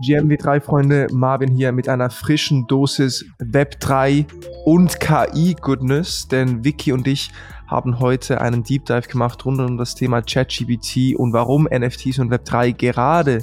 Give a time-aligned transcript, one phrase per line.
[0.00, 4.26] GMW3 Freunde, Marvin hier mit einer frischen Dosis Web3
[4.64, 7.32] und KI Goodness, denn Vicky und ich
[7.66, 12.32] haben heute einen Deep Dive gemacht rund um das Thema ChatGPT und warum NFTs und
[12.32, 13.42] Web3 gerade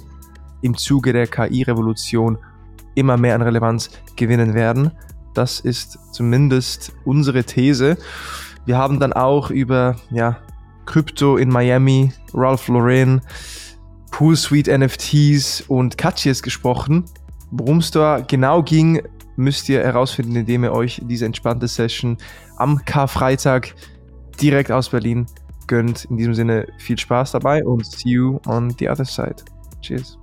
[0.61, 2.37] im Zuge der KI-Revolution
[2.95, 4.91] immer mehr an Relevanz gewinnen werden.
[5.33, 7.97] Das ist zumindest unsere These.
[8.65, 10.37] Wir haben dann auch über ja,
[10.85, 13.21] Krypto in Miami, Ralph Lauren,
[14.11, 17.05] Poolsuite NFTs und Catches gesprochen.
[17.51, 19.01] Worum es da genau ging,
[19.35, 22.17] müsst ihr herausfinden, indem ihr euch diese entspannte Session
[22.57, 23.75] am Karfreitag
[24.41, 25.25] direkt aus Berlin
[25.67, 26.05] gönnt.
[26.05, 29.37] In diesem Sinne viel Spaß dabei und see you on the other side.
[29.81, 30.17] Cheers.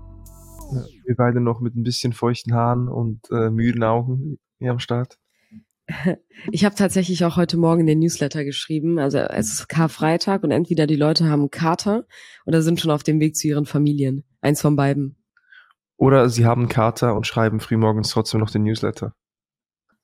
[1.04, 5.18] Wir beide noch mit ein bisschen feuchten Haaren und äh, müden Augen hier am Start.
[6.50, 8.98] Ich habe tatsächlich auch heute Morgen den Newsletter geschrieben.
[8.98, 12.04] Also es ist Karfreitag und entweder die Leute haben Kater
[12.46, 14.24] oder sind schon auf dem Weg zu ihren Familien.
[14.40, 15.16] Eins von beiden.
[15.96, 19.14] Oder sie haben Kater und schreiben frühmorgens trotzdem noch den Newsletter.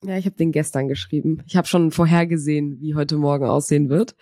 [0.04, 1.42] Ja, ich habe den gestern geschrieben.
[1.46, 4.14] Ich habe schon vorhergesehen, wie heute Morgen aussehen wird.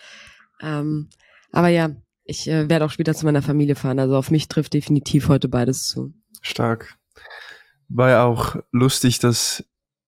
[0.63, 1.11] Ähm,
[1.53, 1.91] aber ja,
[2.25, 3.99] ich äh, werde auch später zu meiner Familie fahren.
[3.99, 6.15] Also auf mich trifft definitiv heute beides zu.
[6.41, 6.97] Stark.
[7.89, 9.65] War ja auch lustig, dass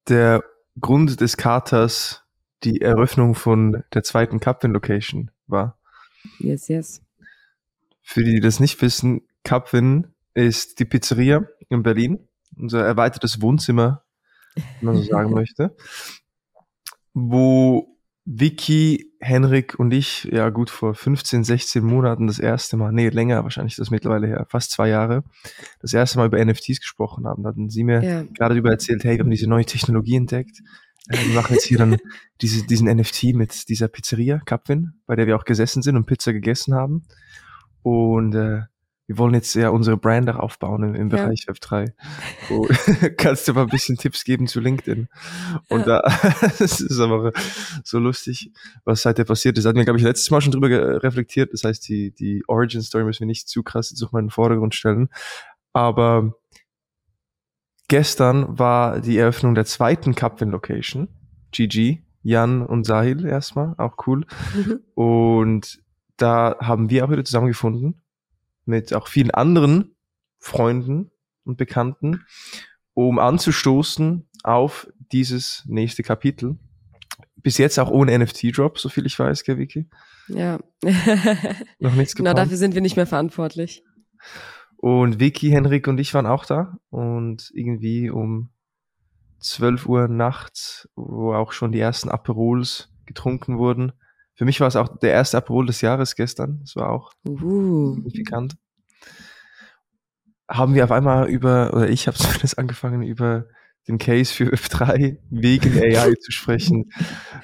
[0.09, 0.43] der
[0.81, 2.25] Grund des Katers
[2.65, 5.79] die Eröffnung von der zweiten Cupwin Location war.
[6.39, 7.03] Yes, yes.
[8.03, 14.05] Für die, die das nicht wissen, Cupwin ist die Pizzeria in Berlin, unser erweitertes Wohnzimmer,
[14.55, 15.77] wenn man so sagen möchte,
[17.12, 17.98] wo
[18.31, 23.43] Vicky, Henrik und ich, ja gut, vor 15, 16 Monaten das erste Mal, nee, länger
[23.43, 25.25] wahrscheinlich das mittlerweile her, fast zwei Jahre,
[25.81, 27.43] das erste Mal über NFTs gesprochen haben.
[27.43, 28.23] Da hatten sie mir ja.
[28.25, 30.61] gerade darüber erzählt, hey, wir haben diese neue Technologie entdeckt.
[31.09, 31.97] Äh, wir machen jetzt hier dann
[32.43, 36.34] diese, diesen NFT mit dieser Pizzeria, Capwin, bei der wir auch gesessen sind und Pizza
[36.34, 37.05] gegessen haben.
[37.83, 38.61] Und äh,
[39.09, 41.55] wir wollen jetzt ja unsere Brand auch aufbauen im, im Bereich ja.
[41.55, 41.92] Web3.
[42.51, 42.67] Oh,
[43.17, 45.09] kannst du mal ein bisschen Tipps geben zu LinkedIn?
[45.69, 46.03] Und ja.
[46.03, 46.19] da,
[46.59, 47.33] das ist aber
[47.84, 48.53] so lustig,
[48.84, 49.65] was seitdem passiert ist.
[49.65, 51.53] Hatten wir, glaube ich, letztes Mal schon drüber reflektiert.
[51.53, 54.75] Das heißt, die, die Origin Story müssen wir nicht zu krass jetzt auf meinen Vordergrund
[54.75, 55.09] stellen.
[55.72, 56.34] Aber
[57.88, 61.09] gestern war die Eröffnung der zweiten Cupwin Location.
[61.53, 64.27] GG, Jan und Sahil erstmal, auch cool.
[64.54, 64.81] Mhm.
[64.94, 65.83] Und
[66.19, 68.03] da haben wir auch wieder zusammengefunden
[68.69, 69.97] mit auch vielen anderen
[70.39, 71.11] Freunden
[71.45, 72.25] und Bekannten,
[72.95, 76.56] um anzustoßen auf dieses nächste Kapitel.
[77.37, 79.89] Bis jetzt auch ohne NFT-Drop, so viel ich weiß, gell, Vicky?
[80.28, 80.59] Ja.
[81.78, 83.84] Noch nichts Genau, dafür sind wir nicht mehr verantwortlich.
[84.77, 88.51] Und Vicky, Henrik und ich waren auch da und irgendwie um
[89.41, 93.93] 12 Uhr nachts, wo auch schon die ersten Aperols getrunken wurden,
[94.38, 96.60] für mich war es auch der erste Aperol des Jahres gestern.
[96.60, 97.94] Das war auch uh.
[97.94, 98.56] signifikant.
[100.49, 103.47] Haben wir auf einmal über, oder ich habe zumindest angefangen, über
[103.88, 106.91] den Case für F3 wegen AI zu sprechen.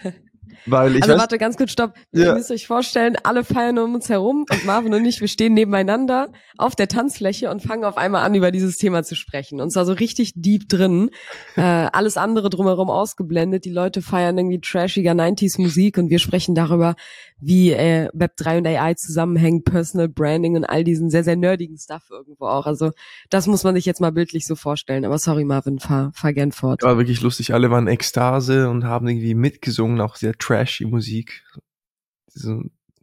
[0.66, 1.94] Weil ich also weiß, warte, ganz kurz, stopp.
[2.12, 2.26] Ja.
[2.26, 5.54] Ihr müsst euch vorstellen, alle feiern um uns herum und Marvin und ich, wir stehen
[5.54, 9.60] nebeneinander auf der Tanzfläche und fangen auf einmal an, über dieses Thema zu sprechen.
[9.60, 11.10] Und zwar so richtig deep drin.
[11.56, 13.64] Äh, alles andere drumherum ausgeblendet.
[13.64, 16.94] Die Leute feiern irgendwie trashiger 90s Musik und wir sprechen darüber,
[17.40, 22.04] wie äh, Web3 und AI zusammenhängen, Personal Branding und all diesen sehr, sehr nerdigen Stuff
[22.10, 22.66] irgendwo auch.
[22.66, 22.92] Also
[23.30, 25.04] das muss man sich jetzt mal bildlich so vorstellen.
[25.04, 26.82] Aber sorry, Marvin, fahr, fahr gern fort.
[26.82, 27.52] War wirklich lustig.
[27.52, 31.44] Alle waren Ekstase und haben irgendwie mitgesungen, auch sehr trashy Musik.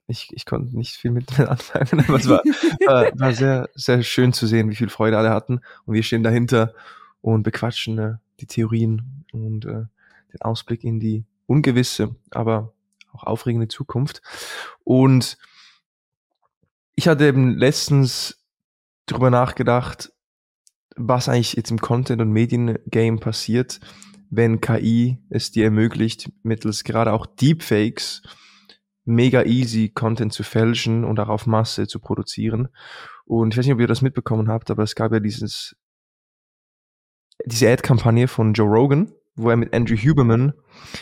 [0.08, 2.44] Ich, ich konnte nicht viel mit anfangen, aber es war,
[2.86, 5.62] war, war sehr, sehr schön zu sehen, wie viel Freude alle hatten.
[5.86, 6.74] Und wir stehen dahinter
[7.22, 9.86] und bequatschen äh, die Theorien und äh,
[10.34, 12.16] den Ausblick in die Ungewisse.
[12.32, 12.74] Aber
[13.14, 14.22] auch aufregende Zukunft.
[14.84, 15.38] Und
[16.96, 18.38] ich hatte eben letztens
[19.06, 20.12] drüber nachgedacht,
[20.96, 23.80] was eigentlich jetzt im Content- und Mediengame passiert,
[24.32, 28.24] wenn KI es dir ermöglicht, mittels gerade auch Deepfakes
[29.04, 32.70] mega easy Content zu fälschen und auch auf Masse zu produzieren.
[33.26, 35.76] Und ich weiß nicht, ob ihr das mitbekommen habt, aber es gab ja dieses,
[37.46, 40.54] diese Ad-Kampagne von Joe Rogan, wo er mit Andrew Huberman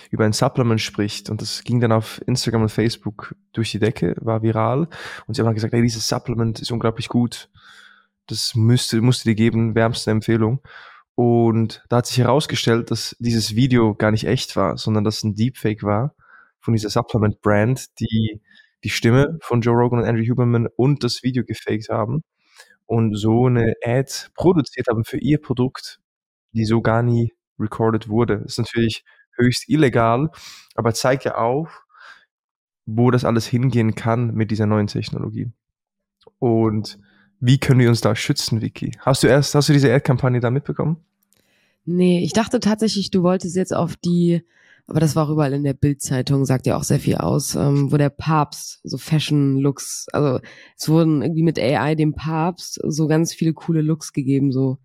[0.09, 4.15] über ein Supplement spricht und das ging dann auf Instagram und Facebook durch die Decke,
[4.21, 4.87] war viral
[5.27, 7.49] und sie haben dann gesagt, ey, dieses Supplement ist unglaublich gut,
[8.27, 10.61] das müsste, musste dir geben, wärmste Empfehlung.
[11.19, 15.35] Und da hat sich herausgestellt, dass dieses Video gar nicht echt war, sondern dass ein
[15.35, 16.15] Deepfake war
[16.61, 18.39] von dieser Supplement-Brand, die
[18.85, 22.23] die Stimme von Joe Rogan und Andrew Huberman und das Video gefaked haben
[22.85, 25.99] und so eine Ad produziert haben für ihr Produkt,
[26.53, 28.37] die so gar nie recorded wurde.
[28.37, 29.03] Das ist natürlich
[29.35, 30.29] höchst illegal,
[30.75, 31.83] aber zeigt ja auf,
[32.85, 35.51] wo das alles hingehen kann mit dieser neuen Technologie.
[36.37, 36.97] Und
[37.41, 38.93] wie können wir uns da schützen, Vicky?
[38.99, 41.05] Hast du erst, hast du diese Ad-Kampagne da mitbekommen?
[41.85, 44.41] Nee, ich dachte tatsächlich, du wolltest jetzt auf die,
[44.87, 47.91] aber das war auch überall in der Bildzeitung, sagt ja auch sehr viel aus, ähm,
[47.91, 50.39] wo der Papst so Fashion-Looks, also
[50.77, 54.77] es wurden irgendwie mit AI dem Papst so ganz viele coole Looks gegeben, so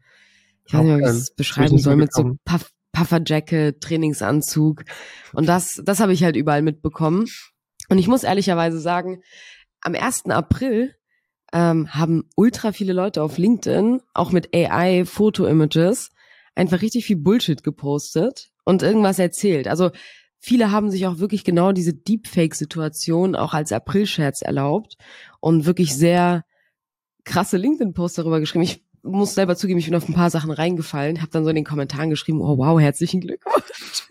[0.66, 4.84] ich weiß nicht, wie ich es beschreiben soll, mit so Puff, Pufferjacket, Trainingsanzug.
[5.32, 7.26] Und das, das habe ich halt überall mitbekommen.
[7.88, 9.22] Und ich muss ehrlicherweise sagen,
[9.82, 10.26] am 1.
[10.26, 10.94] April
[11.52, 16.10] ähm, haben ultra viele Leute auf LinkedIn, auch mit AI Foto-Images,
[16.54, 19.68] einfach richtig viel Bullshit gepostet und irgendwas erzählt.
[19.68, 19.90] Also
[20.38, 24.96] viele haben sich auch wirklich genau diese Deepfake-Situation auch als April-Scherz erlaubt
[25.40, 26.44] und wirklich sehr
[27.24, 28.64] krasse LinkedIn-Posts darüber geschrieben.
[28.64, 31.56] Ich muss selber zugeben, ich bin auf ein paar Sachen reingefallen, habe dann so in
[31.56, 34.08] den Kommentaren geschrieben, oh wow, herzlichen Glückwunsch.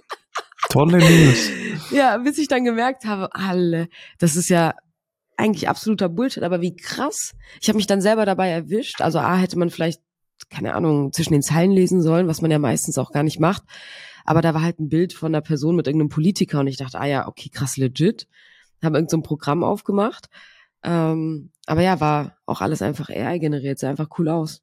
[0.69, 1.50] Tolle News.
[1.92, 3.88] ja, bis ich dann gemerkt habe, alle,
[4.19, 4.74] das ist ja
[5.38, 7.34] eigentlich absoluter Bullshit, aber wie krass.
[7.62, 9.01] Ich habe mich dann selber dabei erwischt.
[9.01, 10.01] Also A hätte man vielleicht,
[10.50, 13.63] keine Ahnung, zwischen den Zeilen lesen sollen, was man ja meistens auch gar nicht macht.
[14.25, 17.00] Aber da war halt ein Bild von einer Person mit irgendeinem Politiker und ich dachte,
[17.00, 18.27] ah ja, okay, krass legit.
[18.81, 20.30] Haben irgendein so Programm aufgemacht.
[20.83, 24.62] Ähm, aber ja, war auch alles einfach AI generiert, sah einfach cool aus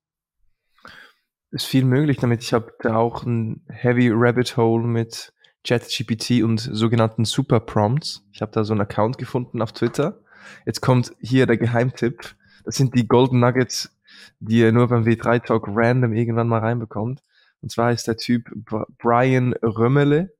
[1.50, 2.42] ist viel möglich damit.
[2.42, 5.32] Ich habe da auch ein Heavy Rabbit Hole mit
[5.66, 8.24] ChatGPT und sogenannten Super Prompts.
[8.32, 10.20] Ich habe da so einen Account gefunden auf Twitter.
[10.64, 12.34] Jetzt kommt hier der Geheimtipp.
[12.64, 13.94] Das sind die Golden Nuggets,
[14.38, 17.22] die ihr nur beim W3 Talk random irgendwann mal reinbekommt.
[17.60, 18.50] Und zwar ist der Typ
[18.98, 20.34] Brian Römmele.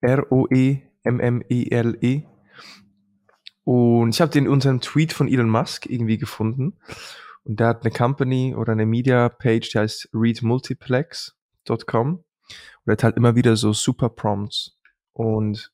[0.00, 2.16] R-O-E-M-M-E-L-E.
[2.16, 2.26] -E.
[3.70, 6.78] Und ich habe den unter einem Tweet von Elon Musk irgendwie gefunden.
[7.44, 12.14] Und der hat eine Company oder eine Media Page, die heißt readmultiplex.com.
[12.14, 12.24] Und
[12.86, 14.78] er hat halt immer wieder so super Prompts.
[15.12, 15.70] Und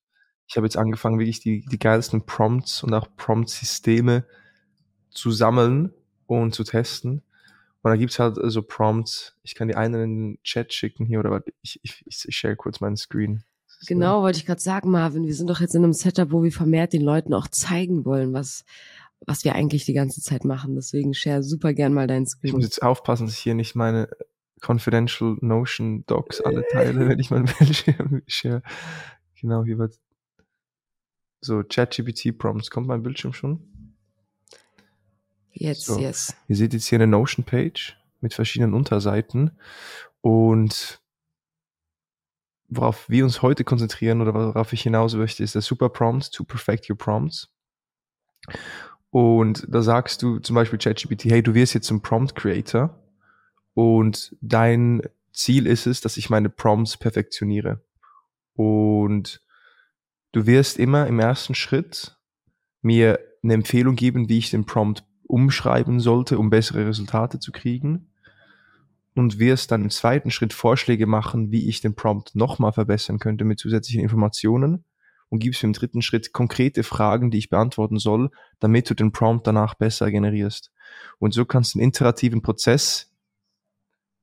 [0.49, 4.27] ich habe jetzt angefangen, wirklich die, die geilsten Prompts und auch Prompt-Systeme
[5.15, 5.93] zu sammeln
[6.27, 7.23] und zu testen.
[7.83, 9.37] Und da gibt's halt so Prompts.
[9.43, 12.81] Ich kann die einen in den Chat schicken hier oder ich, ich, ich share kurz
[12.81, 13.45] meinen Screen.
[13.87, 15.27] Genau, wollte ich gerade sagen, Marvin.
[15.27, 18.33] Wir sind doch jetzt in einem Setup, wo wir vermehrt den Leuten auch zeigen wollen,
[18.33, 18.65] was,
[19.27, 20.75] was wir eigentlich die ganze Zeit machen.
[20.75, 22.49] Deswegen share super gern mal deinen Screen.
[22.49, 24.09] Ich muss jetzt aufpassen, dass ich hier nicht meine
[24.63, 28.63] Confidential Notion Docs alle teile, wenn ich mein Bildschirm share.
[29.41, 29.99] Genau, hier wird
[31.43, 32.71] so ChatGPT Prompts.
[32.71, 33.74] Kommt mein Bildschirm schon?
[35.55, 35.99] Jetzt, so.
[35.99, 36.35] yes.
[36.49, 39.53] Ihr seht jetzt hier eine Notion Page mit verschiedenen Unterseiten
[40.21, 41.01] und
[42.69, 46.45] worauf wir uns heute konzentrieren oder worauf ich hinaus möchte, ist der Super Prompt to
[46.45, 47.49] perfect your prompts.
[49.11, 52.99] Und da sagst du zum Beispiel ChatGPT, hey, du wirst jetzt zum Prompt Creator
[53.75, 55.03] und dein
[55.33, 57.81] Ziel ist es, dass ich meine Prompts perfektioniere.
[58.55, 59.41] Und
[60.33, 62.17] du wirst immer im ersten Schritt
[62.83, 68.11] mir eine Empfehlung geben, wie ich den Prompt umschreiben sollte, um bessere Resultate zu kriegen.
[69.17, 73.45] Und wirst dann im zweiten Schritt Vorschläge machen, wie ich den Prompt nochmal verbessern könnte
[73.45, 74.85] mit zusätzlichen Informationen
[75.29, 79.13] und gibst mir im dritten Schritt konkrete Fragen, die ich beantworten soll, damit du den
[79.13, 80.73] Prompt danach besser generierst.
[81.19, 83.13] Und so kannst du einen iterativen Prozess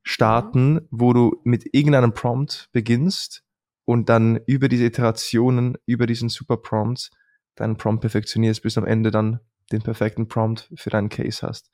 [0.02, 3.44] starten, wo du mit irgendeinem Prompt beginnst
[3.84, 7.10] und dann über diese Iterationen, über diesen Super Prompt
[7.54, 9.40] deinen Prompt perfektionierst, bis am Ende dann
[9.72, 11.70] den perfekten Prompt für deinen Case hast.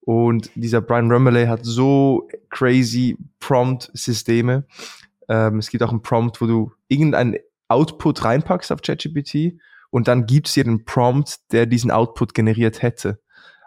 [0.00, 4.66] Und dieser Brian Rummeley hat so crazy Prompt-Systeme.
[5.28, 7.38] Ähm, es gibt auch einen Prompt, wo du irgendein
[7.68, 9.58] Output reinpackst auf ChatGPT
[9.90, 13.20] und dann gibt's dir einen Prompt, der diesen Output generiert hätte.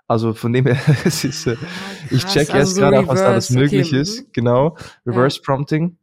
[0.08, 1.58] Also von dem her, es ist, äh,
[2.12, 4.02] ich check also erst so gerade auch, was da alles möglich okay.
[4.02, 4.34] ist.
[4.34, 5.44] Genau, Reverse ja.
[5.44, 5.98] Prompting.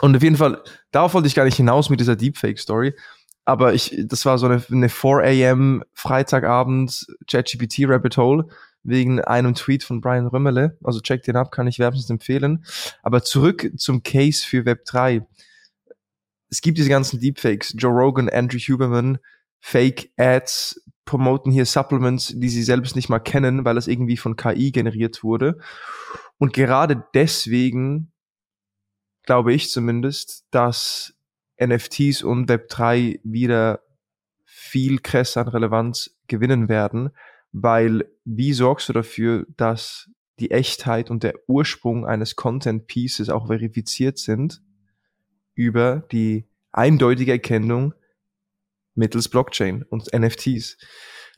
[0.00, 2.94] Und auf jeden Fall, darauf wollte ich gar nicht hinaus mit dieser Deepfake-Story.
[3.44, 8.46] Aber ich, das war so eine, eine 4 am Freitagabend ChatGPT Rabbit Hole
[8.84, 10.76] wegen einem Tweet von Brian Römmele.
[10.82, 12.64] Also check den ab, kann ich wärmstens empfehlen.
[13.02, 15.26] Aber zurück zum Case für Web 3
[16.52, 17.74] es gibt diese ganzen Deepfakes.
[17.78, 19.18] Joe Rogan, Andrew Huberman,
[19.58, 24.36] Fake Ads, promoten hier Supplements, die sie selbst nicht mal kennen, weil es irgendwie von
[24.36, 25.58] KI generiert wurde.
[26.36, 28.12] Und gerade deswegen
[29.22, 31.14] glaube ich zumindest, dass
[31.66, 33.80] NFTs und Web3 wieder
[34.44, 37.10] viel krasser an Relevanz gewinnen werden,
[37.52, 43.46] weil wie sorgst du dafür, dass die Echtheit und der Ursprung eines Content Pieces auch
[43.46, 44.62] verifiziert sind?
[45.54, 47.94] über die eindeutige Erkennung
[48.94, 50.76] mittels Blockchain und NFTs.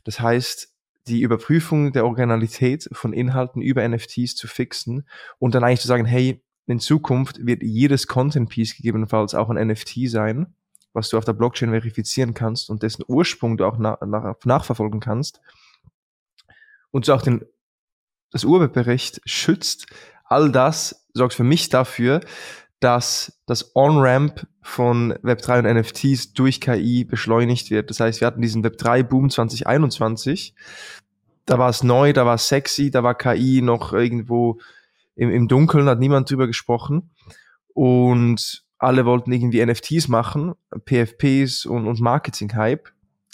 [0.03, 0.73] Das heißt,
[1.07, 6.05] die Überprüfung der Originalität von Inhalten über NFTs zu fixen und dann eigentlich zu sagen,
[6.05, 10.55] hey, in Zukunft wird jedes Content Piece gegebenenfalls auch ein NFT sein,
[10.93, 14.99] was du auf der Blockchain verifizieren kannst und dessen Ursprung du auch nach, nach, nachverfolgen
[14.99, 15.41] kannst.
[16.91, 17.43] und so auch den,
[18.31, 19.87] das Urheberrecht schützt,
[20.25, 22.21] all das sorgt für mich dafür,
[22.79, 27.89] dass das On-Ramp von Web3 und NFTs durch KI beschleunigt wird.
[27.89, 30.53] Das heißt, wir hatten diesen Web3-Boom 2021.
[31.45, 34.59] Da war es neu, da war es sexy, da war KI noch irgendwo
[35.15, 37.11] im, im Dunkeln, hat niemand drüber gesprochen.
[37.73, 40.53] Und alle wollten irgendwie NFTs machen,
[40.85, 42.89] PFPs und, und Marketing-Hype.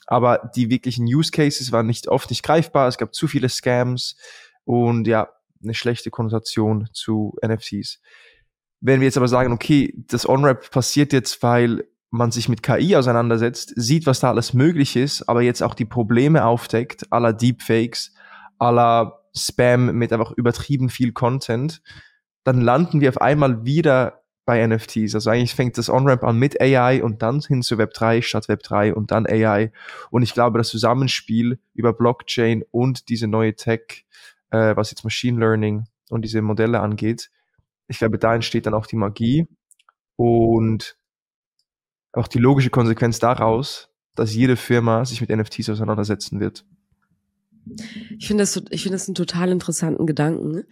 [0.07, 2.87] Aber die wirklichen Use Cases waren nicht oft nicht greifbar.
[2.87, 4.17] Es gab zu viele Scams
[4.65, 5.29] und ja,
[5.63, 8.01] eine schlechte Konnotation zu NFTs.
[8.81, 12.95] Wenn wir jetzt aber sagen, okay, das On-Rap passiert jetzt, weil man sich mit KI
[12.95, 18.13] auseinandersetzt, sieht, was da alles möglich ist, aber jetzt auch die Probleme aufdeckt, aller Deepfakes,
[18.57, 21.81] aller Spam mit einfach übertrieben viel Content,
[22.43, 25.15] dann landen wir auf einmal wieder bei NFTs.
[25.15, 28.49] Also eigentlich fängt das On-Ramp an mit AI und dann hin zu Web 3 statt
[28.49, 29.71] Web 3 und dann AI.
[30.09, 34.05] Und ich glaube, das Zusammenspiel über Blockchain und diese neue Tech,
[34.49, 37.29] äh, was jetzt Machine Learning und diese Modelle angeht,
[37.87, 39.47] ich glaube, da entsteht dann auch die Magie
[40.15, 40.97] und
[42.13, 46.65] auch die logische Konsequenz daraus, dass jede Firma sich mit NFTs auseinandersetzen wird.
[48.17, 50.63] Ich finde das, ich finde das einen total interessanten Gedanken.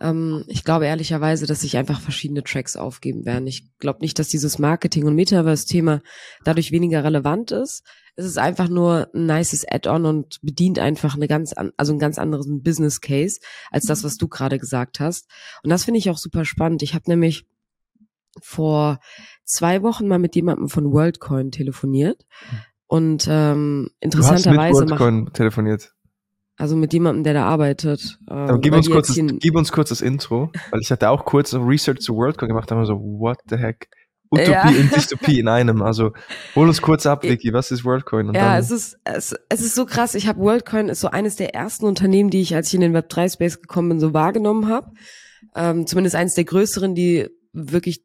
[0.00, 3.46] Ähm, ich glaube ehrlicherweise, dass sich einfach verschiedene Tracks aufgeben werden.
[3.46, 6.02] Ich glaube nicht, dass dieses Marketing- und Metaverse-Thema
[6.44, 7.82] dadurch weniger relevant ist.
[8.18, 11.98] Es ist einfach nur ein nices Add-on und bedient einfach eine ganz, an, also einen
[11.98, 15.28] ganz anderen Business Case als das, was du gerade gesagt hast.
[15.62, 16.82] Und das finde ich auch super spannend.
[16.82, 17.46] Ich habe nämlich
[18.42, 19.00] vor
[19.44, 22.26] zwei Wochen mal mit jemandem von WorldCoin telefoniert
[22.86, 25.95] und ähm, interessanterweise du hast mit WorldCoin telefoniert.
[26.58, 28.18] Also mit jemandem, der da arbeitet.
[28.30, 31.52] Ähm, gib, uns kurz das, gib uns kurz das Intro, weil ich hatte auch kurz
[31.54, 33.88] Research zu WorldCoin gemacht, da haben wir so, what the heck?
[34.30, 34.68] Utopie ja.
[34.68, 35.82] und Dystopie in einem.
[35.82, 36.12] Also
[36.54, 38.28] hol uns kurz ab, Vicky, was ist WorldCoin?
[38.28, 40.14] Und ja, es ist, es, es ist so krass.
[40.14, 42.96] Ich habe WorldCoin ist so eines der ersten Unternehmen, die ich, als ich in den
[42.96, 44.90] Web3-Space gekommen bin, so wahrgenommen habe.
[45.54, 48.04] Ähm, zumindest eines der größeren, die wirklich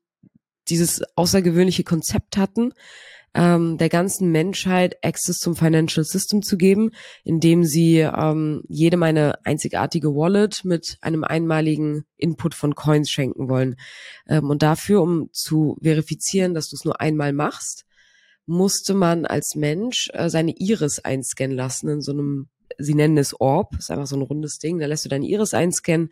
[0.70, 2.74] dieses außergewöhnliche Konzept hatten
[3.34, 6.92] ähm, der ganzen Menschheit Access zum Financial System zu geben,
[7.24, 13.76] indem sie ähm, jedem eine einzigartige Wallet mit einem einmaligen Input von Coins schenken wollen.
[14.28, 17.86] Ähm, und dafür, um zu verifizieren, dass du es nur einmal machst,
[18.46, 23.40] musste man als Mensch äh, seine Iris einscannen lassen in so einem sie nennen es
[23.40, 26.10] Orb, ist einfach so ein rundes Ding, da lässt du deine Iris einscannen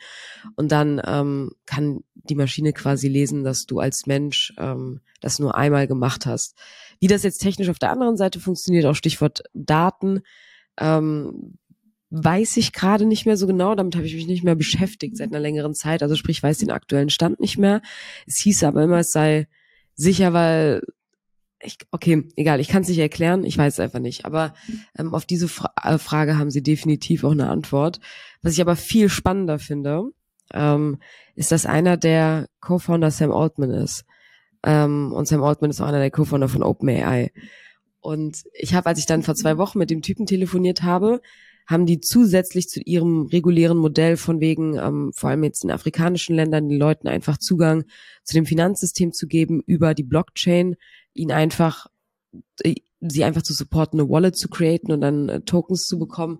[0.56, 5.56] und dann ähm, kann die Maschine quasi lesen, dass du als Mensch ähm, das nur
[5.56, 6.56] einmal gemacht hast.
[7.00, 10.22] Wie das jetzt technisch auf der anderen Seite funktioniert, auch Stichwort Daten,
[10.80, 11.58] ähm,
[12.12, 13.76] weiß ich gerade nicht mehr so genau.
[13.76, 16.04] Damit habe ich mich nicht mehr beschäftigt seit einer längeren Zeit.
[16.04, 17.82] Also sprich, weiß den aktuellen Stand nicht mehr.
[18.26, 19.48] Es hieß aber immer, es sei
[19.96, 20.82] sicher, weil
[21.62, 24.26] ich, okay, egal, ich kann es nicht erklären, ich weiß es einfach nicht.
[24.26, 24.54] Aber
[24.98, 28.00] ähm, auf diese Fra äh, Frage haben sie definitiv auch eine Antwort.
[28.42, 30.10] Was ich aber viel spannender finde,
[30.54, 31.00] ähm,
[31.36, 34.06] ist, dass einer der Co-Founder Sam Altman ist.
[34.64, 37.32] Ähm, und Sam Altman ist auch einer der Co-Founder von OpenAI.
[38.02, 41.22] Und ich habe, als ich dann vor zwei Wochen mit dem Typen telefoniert habe,
[41.68, 46.36] haben die zusätzlich zu ihrem regulären Modell von wegen, ähm, vor allem jetzt in afrikanischen
[46.36, 47.84] Ländern, den Leuten einfach Zugang
[48.24, 50.78] zu dem Finanzsystem zu geben über die Blockchain,
[51.14, 51.86] ihnen einfach,
[52.64, 56.40] äh, sie einfach zu supporten, eine Wallet zu createn und dann äh, Tokens zu bekommen,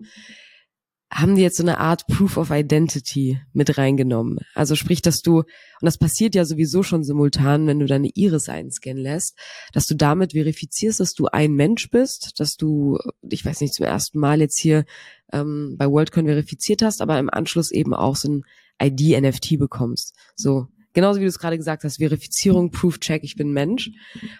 [1.12, 4.38] haben die jetzt so eine Art Proof of Identity mit reingenommen.
[4.54, 5.46] Also sprich, dass du, und
[5.82, 9.36] das passiert ja sowieso schon simultan, wenn du deine Iris einscannen lässt,
[9.72, 12.98] dass du damit verifizierst, dass du ein Mensch bist, dass du,
[13.28, 14.84] ich weiß nicht, zum ersten Mal jetzt hier
[15.32, 18.44] ähm, bei WorldCoin verifiziert hast, aber im Anschluss eben auch so ein
[18.80, 20.14] ID-NFT bekommst.
[20.36, 23.90] So, genauso wie du es gerade gesagt hast, Verifizierung, Proof-Check, ich bin Mensch.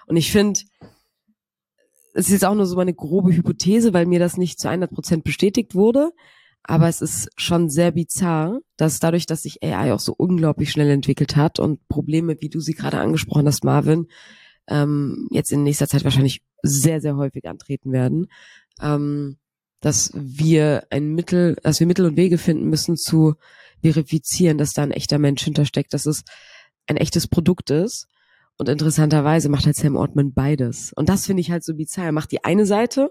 [0.07, 0.61] Und ich finde,
[2.15, 4.93] es ist jetzt auch nur so eine grobe Hypothese, weil mir das nicht zu 100
[4.93, 6.13] Prozent bestätigt wurde.
[6.63, 10.91] Aber es ist schon sehr bizarr, dass dadurch, dass sich AI auch so unglaublich schnell
[10.91, 14.07] entwickelt hat und Probleme, wie du sie gerade angesprochen hast, Marvin,
[14.69, 18.29] ähm, jetzt in nächster Zeit wahrscheinlich sehr, sehr häufig antreten werden,
[18.81, 19.39] ähm,
[19.81, 23.35] dass wir ein Mittel, dass wir Mittel und Wege finden müssen zu
[23.83, 26.23] verifizieren, dass da ein echter Mensch hintersteckt, dass es
[26.87, 28.07] ein echtes Produkt ist.
[28.59, 30.93] Und interessanterweise macht halt Sam Ortman beides.
[30.93, 32.07] Und das finde ich halt so bizarr.
[32.07, 33.11] Er macht die eine Seite,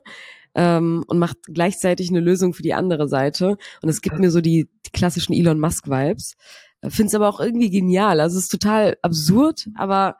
[0.55, 3.57] ähm, und macht gleichzeitig eine Lösung für die andere Seite.
[3.81, 6.35] Und es gibt mir so die, die klassischen Elon Musk-Vibes.
[6.81, 8.19] Äh, Finde es aber auch irgendwie genial.
[8.19, 10.17] Also es ist total absurd, aber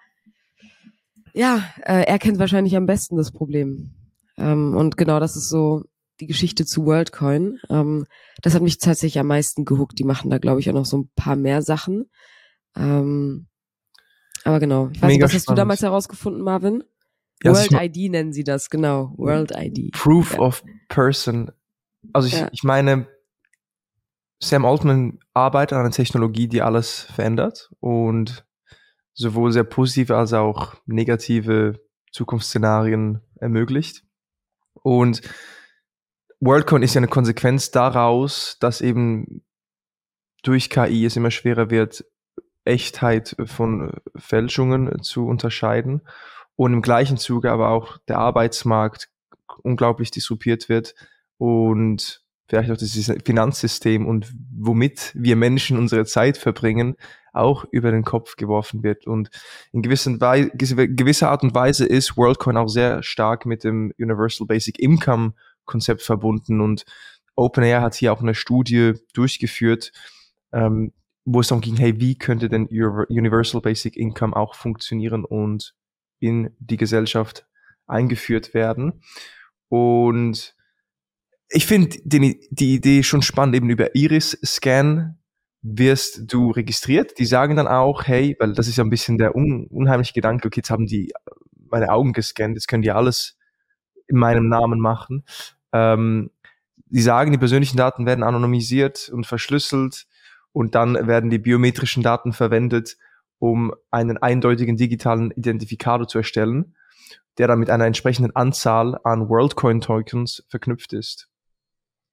[1.34, 3.92] ja, äh, er kennt wahrscheinlich am besten das Problem.
[4.38, 5.84] Ähm, und genau das ist so
[6.20, 7.60] die Geschichte zu WorldCoin.
[7.70, 8.06] Ähm,
[8.42, 10.00] das hat mich tatsächlich am meisten gehuckt.
[10.00, 12.10] Die machen da, glaube ich, auch noch so ein paar mehr Sachen.
[12.76, 13.48] Ähm,
[14.44, 14.90] aber genau.
[14.94, 16.84] Ich weiß nicht, was hast du damals herausgefunden, Marvin?
[17.44, 19.14] Ja, World ID nennen sie das, genau.
[19.18, 19.92] World ID.
[19.94, 20.40] Proof ja.
[20.40, 21.52] of Person.
[22.14, 22.50] Also ich, ja.
[22.52, 23.08] ich meine,
[24.40, 28.46] Sam Altman arbeitet an einer Technologie, die alles verändert und
[29.14, 31.80] sowohl sehr positive als auch negative
[32.12, 34.04] Zukunftsszenarien ermöglicht.
[34.74, 35.22] Und
[36.40, 39.44] WorldCoin ist ja eine Konsequenz daraus, dass eben
[40.44, 42.06] durch KI es immer schwerer wird,
[42.64, 46.02] Echtheit von Fälschungen zu unterscheiden
[46.60, 49.08] und im gleichen Zuge aber auch der Arbeitsmarkt
[49.64, 50.94] unglaublich disruptiert wird
[51.38, 52.92] und vielleicht auch das
[53.24, 56.98] Finanzsystem und womit wir Menschen unsere Zeit verbringen,
[57.32, 59.08] auch über den Kopf geworfen wird.
[59.08, 59.30] Und
[59.72, 64.46] in gewissen Weise, gewisser Art und Weise ist WorldCoin auch sehr stark mit dem Universal
[64.46, 66.84] Basic Income Konzept verbunden und
[67.38, 69.94] OpenAI hat hier auch eine Studie durchgeführt,
[70.52, 70.92] ähm,
[71.24, 75.74] wo es darum ging, hey, wie könnte denn Universal Basic Income auch funktionieren und
[76.20, 77.48] in die Gesellschaft
[77.88, 79.02] eingeführt werden.
[79.70, 80.56] Und
[81.50, 85.18] ich finde die, Idee schon spannend, eben über Iris-Scan
[85.62, 87.18] wirst du registriert.
[87.20, 90.48] Die sagen dann auch, hey, weil das ist ja ein bisschen der un unheimliche Gedanke,
[90.48, 91.12] okay, jetzt haben die
[91.70, 93.38] meine Augen gescannt, jetzt können die alles
[94.08, 95.24] in meinem Namen machen.
[95.72, 96.32] Ähm,
[96.86, 100.08] die sagen, die persönlichen Daten werden anonymisiert und verschlüsselt
[100.52, 102.98] und dann werden die biometrischen Daten verwendet,
[103.40, 106.76] um einen eindeutigen digitalen Identifikator zu erstellen,
[107.38, 111.30] der dann mit einer entsprechenden Anzahl an WorldCoin Tokens verknüpft ist.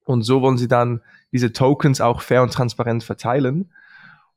[0.04, 1.02] Und so wollen sie dann
[1.32, 3.72] diese Tokens auch fair und transparent verteilen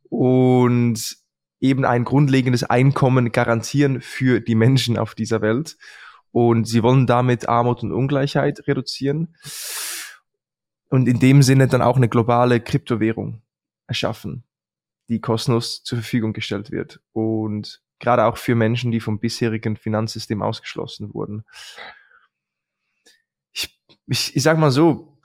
[0.09, 1.17] und
[1.59, 5.77] eben ein grundlegendes Einkommen garantieren für die Menschen auf dieser Welt.
[6.31, 9.35] Und sie wollen damit Armut und Ungleichheit reduzieren
[10.89, 13.41] und in dem Sinne dann auch eine globale Kryptowährung
[13.87, 14.43] erschaffen,
[15.09, 17.01] die kostenlos zur Verfügung gestellt wird.
[17.11, 21.43] Und gerade auch für Menschen, die vom bisherigen Finanzsystem ausgeschlossen wurden.
[23.51, 25.17] Ich, ich, ich sag mal so,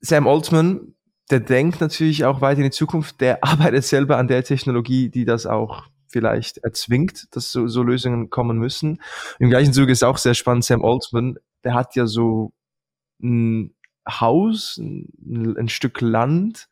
[0.00, 0.94] Sam Altman,
[1.30, 5.24] der denkt natürlich auch weit in die Zukunft, der arbeitet selber an der Technologie, die
[5.24, 9.02] das auch vielleicht erzwingt, dass so, so Lösungen kommen müssen.
[9.40, 12.52] Im gleichen Zuge ist auch sehr spannend, Sam Altman, der hat ja so
[13.20, 13.74] ein
[14.08, 16.68] Haus, ein, ein Stück Land,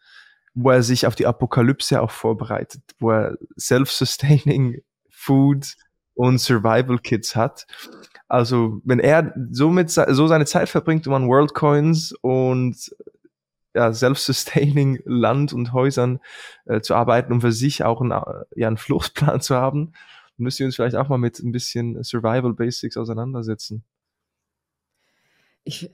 [0.54, 5.76] wo er sich auf die Apokalypse auch vorbereitet, wo er self-sustaining Food
[6.14, 7.66] und Survival Kits hat.
[8.28, 12.94] Also wenn er somit so seine Zeit verbringt, um an Worldcoins und
[13.74, 16.20] ja, self-sustaining Land und Häusern
[16.66, 18.10] äh, zu arbeiten, um für sich auch einen,
[18.54, 19.92] ja, einen Fluchtplan zu haben,
[20.36, 23.84] müssen wir uns vielleicht auch mal mit ein bisschen Survival Basics auseinandersetzen.
[25.64, 25.90] Ich,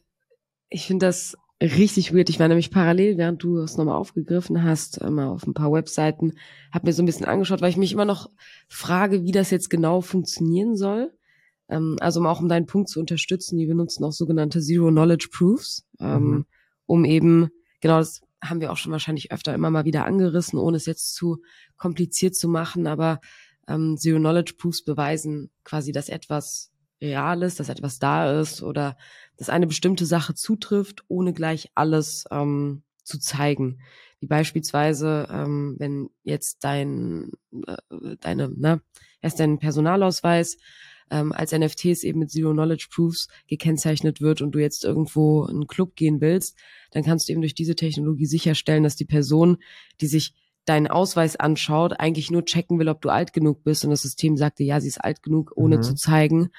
[0.69, 2.31] ich finde das richtig weird.
[2.31, 6.35] Ich war nämlich parallel, während du es nochmal aufgegriffen hast, mal auf ein paar Webseiten,
[6.73, 8.31] habe mir so ein bisschen angeschaut, weil ich mich immer noch
[8.69, 11.13] frage, wie das jetzt genau funktionieren soll.
[11.69, 15.87] Ähm, also auch um deinen Punkt zu unterstützen, die benutzen auch sogenannte Zero Knowledge Proofs,
[16.01, 16.47] ähm, mhm.
[16.87, 20.77] um eben, genau das haben wir auch schon wahrscheinlich öfter immer mal wieder angerissen, ohne
[20.77, 21.39] es jetzt zu
[21.77, 23.21] kompliziert zu machen, aber
[23.67, 28.97] ähm, Zero Knowledge Proofs beweisen quasi, dass etwas real ist, dass etwas da ist oder
[29.37, 33.81] dass eine bestimmte Sache zutrifft, ohne gleich alles ähm, zu zeigen.
[34.21, 37.31] Wie beispielsweise, ähm, wenn jetzt dein,
[37.67, 38.83] äh, deine, ne,
[39.21, 40.59] erst dein Personalausweis
[41.11, 45.57] ähm, als NFTs eben mit Zero Knowledge Proofs gekennzeichnet wird und du jetzt irgendwo in
[45.57, 46.59] einen Club gehen willst,
[46.91, 49.59] dann kannst du eben durch diese Technologie sicherstellen, dass die Person,
[50.01, 50.35] die sich
[50.65, 54.37] deinen Ausweis anschaut, eigentlich nur checken will, ob du alt genug bist und das System
[54.37, 55.83] sagte, ja, sie ist alt genug, ohne mhm.
[55.83, 56.51] zu zeigen,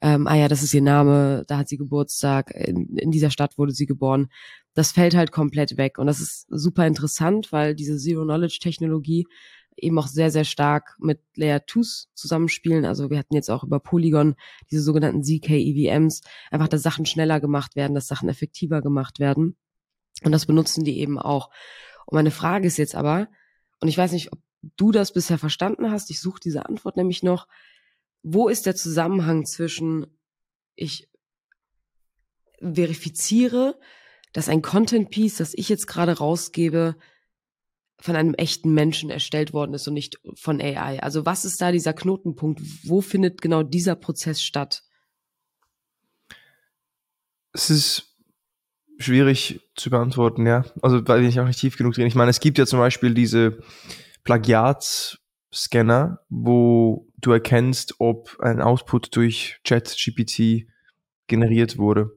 [0.00, 3.58] ähm, ah ja, das ist ihr Name, da hat sie Geburtstag, in, in dieser Stadt
[3.58, 4.28] wurde sie geboren.
[4.74, 5.98] Das fällt halt komplett weg.
[5.98, 9.26] Und das ist super interessant, weil diese Zero-Knowledge-Technologie
[9.76, 12.84] eben auch sehr, sehr stark mit Layer 2s zusammenspielen.
[12.84, 14.34] Also wir hatten jetzt auch über Polygon
[14.70, 19.56] diese sogenannten ZK-EVMs, einfach, dass Sachen schneller gemacht werden, dass Sachen effektiver gemacht werden.
[20.24, 21.50] Und das benutzen die eben auch.
[22.06, 23.28] Und meine Frage ist jetzt aber,
[23.80, 24.40] und ich weiß nicht, ob
[24.76, 27.46] du das bisher verstanden hast, ich suche diese Antwort nämlich noch,
[28.22, 30.06] wo ist der Zusammenhang zwischen
[30.74, 31.08] ich
[32.60, 33.78] verifiziere,
[34.32, 36.96] dass ein Content Piece, das ich jetzt gerade rausgebe,
[38.00, 41.02] von einem echten Menschen erstellt worden ist und nicht von AI.
[41.02, 42.60] Also was ist da dieser Knotenpunkt?
[42.84, 44.84] Wo findet genau dieser Prozess statt?
[47.52, 48.16] Es ist
[48.98, 50.64] schwierig zu beantworten, ja.
[50.80, 52.06] Also weil ich auch nicht tief genug drin.
[52.06, 53.58] Ich meine, es gibt ja zum Beispiel diese
[54.22, 55.18] Plagiats
[55.52, 60.66] Scanner, wo du erkennst, ob ein Output durch ChatGPT
[61.26, 62.12] generiert wurde.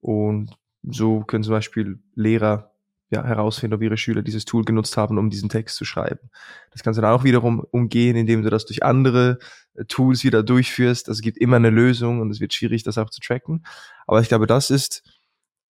[0.00, 2.72] Und so können zum Beispiel Lehrer
[3.10, 6.30] ja, herausfinden, ob ihre Schüler dieses Tool genutzt haben, um diesen Text zu schreiben.
[6.70, 9.38] Das kannst du dann auch wiederum umgehen, indem du das durch andere
[9.74, 11.08] äh, Tools wieder durchführst.
[11.08, 13.64] Also es gibt immer eine Lösung und es wird schwierig, das auch zu tracken.
[14.06, 15.02] Aber ich glaube, das ist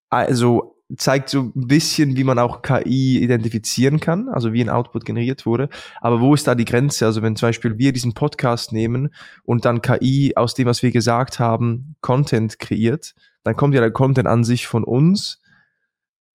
[0.08, 5.04] also zeigt so ein bisschen, wie man auch KI identifizieren kann, also wie ein Output
[5.04, 5.68] generiert wurde.
[6.00, 7.06] Aber wo ist da die Grenze?
[7.06, 9.14] Also wenn zum Beispiel wir diesen Podcast nehmen
[9.44, 13.90] und dann KI aus dem, was wir gesagt haben, Content kreiert, dann kommt ja der
[13.90, 15.40] Content an sich von uns.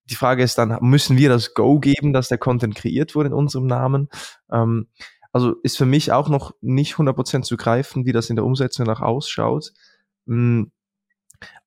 [0.09, 3.33] Die Frage ist dann, müssen wir das Go geben, dass der Content kreiert wurde in
[3.33, 4.09] unserem Namen?
[4.51, 4.87] Ähm,
[5.31, 8.85] also ist für mich auch noch nicht 100% zu greifen, wie das in der Umsetzung
[8.85, 9.71] nach ausschaut.
[10.25, 10.71] Hm,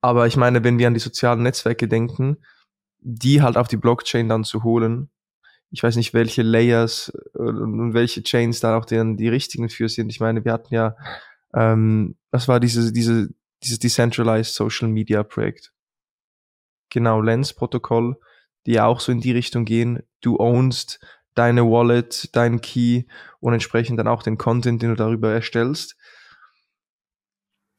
[0.01, 2.39] aber ich meine, wenn wir an die sozialen Netzwerke denken,
[3.01, 5.11] die halt auf die Blockchain dann zu holen,
[5.71, 9.89] ich weiß nicht, welche Layers äh, und welche Chains da auch deren die richtigen für
[9.89, 10.11] sind.
[10.11, 10.97] Ich meine, wir hatten ja,
[11.55, 13.29] ähm, was war diese, diese,
[13.63, 15.73] dieses Decentralized Social Media Projekt?
[16.91, 18.17] Genau, Lens-Protokoll,
[18.67, 20.03] die ja auch so in die Richtung gehen.
[20.21, 20.99] Du ownst
[21.35, 23.05] deine Wallet, dein Key
[23.39, 25.97] und entsprechend dann auch den Content, den du darüber erstellst.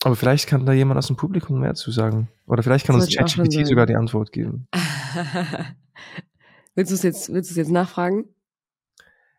[0.04, 2.28] Aber vielleicht kann da jemand aus dem Publikum mehr zu sagen.
[2.48, 4.68] Oder vielleicht kann uns ChatGPT sogar die Antwort geben.
[6.76, 8.26] willst du es jetzt, willst du es jetzt nachfragen?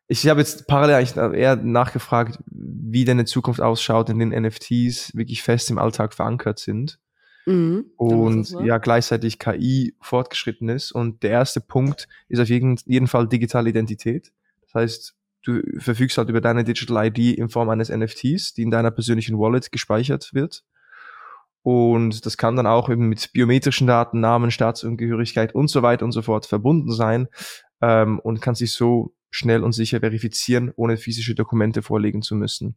[0.07, 5.16] Ich habe jetzt parallel eigentlich eher nachgefragt, wie denn in Zukunft ausschaut, in den NFTs
[5.16, 6.98] wirklich fest im Alltag verankert sind.
[7.46, 10.92] Mhm, und ja, gleichzeitig KI fortgeschritten ist.
[10.92, 14.33] Und der erste Punkt ist auf jeden, jeden Fall digitale Identität.
[14.62, 18.70] Das heißt, du verfügst halt über deine Digital ID in Form eines NFTs, die in
[18.70, 20.64] deiner persönlichen Wallet gespeichert wird.
[21.62, 26.12] Und das kann dann auch eben mit biometrischen Daten, Namen, Staatsangehörigkeit und so weiter und
[26.12, 27.28] so fort verbunden sein
[27.81, 32.76] ähm, und kann sich so schnell und sicher verifizieren, ohne physische Dokumente vorlegen zu müssen.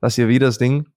[0.00, 0.88] Das hier wieder das Ding,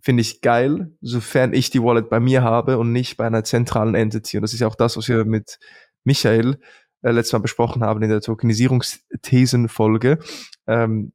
[0.00, 3.94] finde ich geil, sofern ich die Wallet bei mir habe und nicht bei einer zentralen
[3.94, 4.36] Entity.
[4.36, 5.58] Und das ist ja auch das, was wir mit
[6.04, 6.58] Michael
[7.04, 10.18] äh, letztes Mal besprochen haben in der Tokenisierungsthesenfolge.
[10.66, 11.12] Ähm,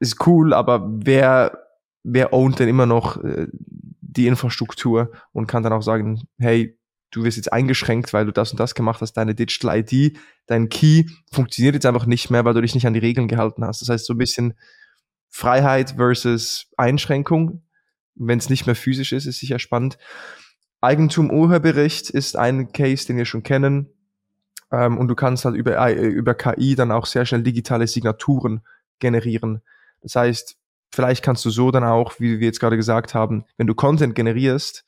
[0.00, 1.58] ist cool, aber wer,
[2.02, 3.46] wer ownt denn immer noch äh,
[4.00, 6.76] die Infrastruktur und kann dann auch sagen, hey,
[7.10, 10.68] du wirst jetzt eingeschränkt, weil du das und das gemacht hast, deine Digital ID, dein
[10.68, 13.80] Key funktioniert jetzt einfach nicht mehr, weil du dich nicht an die Regeln gehalten hast.
[13.80, 14.54] Das heißt, so ein bisschen
[15.28, 17.62] Freiheit versus Einschränkung,
[18.14, 19.98] wenn es nicht mehr physisch ist, ist sicher spannend.
[20.80, 23.88] Eigentum Urheberrecht ist ein Case, den wir schon kennen.
[24.70, 28.62] Ähm, und du kannst halt über, äh, über KI dann auch sehr schnell digitale Signaturen
[28.98, 29.62] generieren.
[30.00, 30.56] Das heißt,
[30.90, 34.14] vielleicht kannst du so dann auch, wie wir jetzt gerade gesagt haben, wenn du Content
[34.14, 34.84] generierst,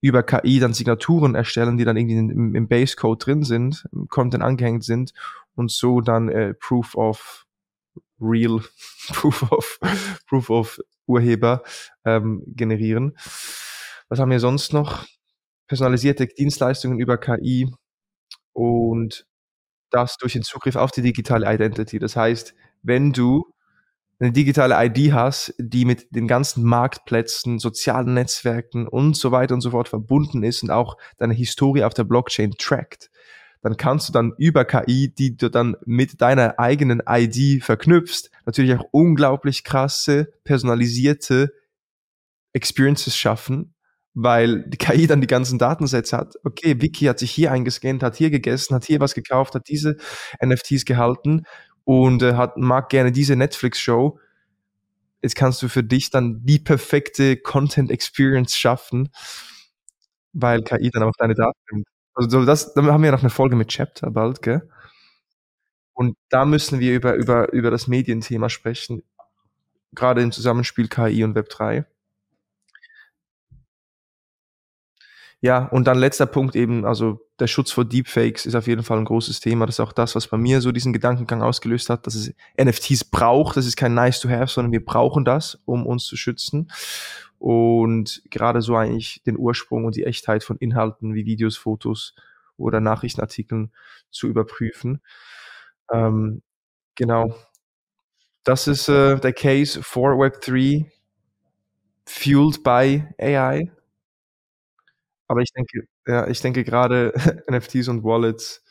[0.00, 4.42] über KI dann Signaturen erstellen, die dann irgendwie im, im Base-Code drin sind, im Content
[4.42, 5.12] angehängt sind
[5.54, 7.46] und so dann äh, Proof of
[8.20, 8.60] Real,
[9.12, 9.78] Proof of,
[10.28, 11.62] Proof of Urheber
[12.04, 13.16] ähm, generieren.
[14.08, 15.06] Was haben wir sonst noch?
[15.68, 17.72] Personalisierte Dienstleistungen über KI,
[18.52, 19.26] und
[19.90, 21.98] das durch den Zugriff auf die digitale Identity.
[21.98, 23.52] Das heißt, wenn du
[24.18, 29.60] eine digitale ID hast, die mit den ganzen Marktplätzen, sozialen Netzwerken und so weiter und
[29.60, 33.10] so fort verbunden ist und auch deine Historie auf der Blockchain trackt,
[33.62, 38.74] dann kannst du dann über KI, die du dann mit deiner eigenen ID verknüpfst, natürlich
[38.74, 41.52] auch unglaublich krasse, personalisierte
[42.52, 43.71] Experiences schaffen,
[44.14, 46.34] weil die KI dann die ganzen Datensätze hat.
[46.44, 49.96] Okay, Vicky hat sich hier eingescannt, hat hier gegessen, hat hier was gekauft, hat diese
[50.44, 51.44] NFTs gehalten
[51.84, 54.18] und äh, hat, mag gerne diese Netflix-Show.
[55.22, 59.10] Jetzt kannst du für dich dann die perfekte Content Experience schaffen,
[60.32, 61.86] weil KI dann auch deine Daten nimmt.
[62.14, 64.68] Also das, dann haben wir noch eine Folge mit Chapter bald, gell?
[65.94, 69.02] Und da müssen wir über, über, über das Medienthema sprechen,
[69.92, 71.86] gerade im Zusammenspiel KI und Web 3.
[75.44, 78.98] Ja, und dann letzter Punkt eben, also der Schutz vor Deepfakes ist auf jeden Fall
[78.98, 79.66] ein großes Thema.
[79.66, 83.06] Das ist auch das, was bei mir so diesen Gedankengang ausgelöst hat, dass es NFTs
[83.06, 83.56] braucht.
[83.56, 86.70] Das ist kein nice to have, sondern wir brauchen das, um uns zu schützen.
[87.40, 92.14] Und gerade so eigentlich den Ursprung und die Echtheit von Inhalten wie Videos, Fotos
[92.56, 93.72] oder Nachrichtenartikeln
[94.12, 95.02] zu überprüfen.
[95.92, 96.42] Ähm,
[96.94, 97.34] genau.
[98.44, 100.86] Das ist äh, der Case for Web3
[102.06, 103.72] fueled by AI.
[105.32, 107.14] Aber ich denke, ja, ich denke gerade
[107.50, 108.62] NFTs und Wallets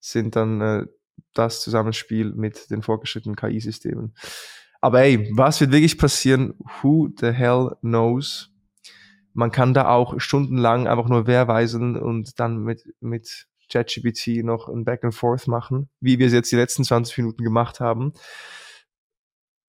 [0.00, 0.84] sind dann äh,
[1.32, 4.14] das Zusammenspiel mit den fortgeschrittenen KI-Systemen.
[4.82, 6.52] Aber ey, was wird wirklich passieren?
[6.82, 8.50] Who the hell knows?
[9.32, 14.84] Man kann da auch stundenlang einfach nur wehrweisen und dann mit, mit ChatGPT noch ein
[14.84, 18.12] Back and Forth machen, wie wir es jetzt die letzten 20 Minuten gemacht haben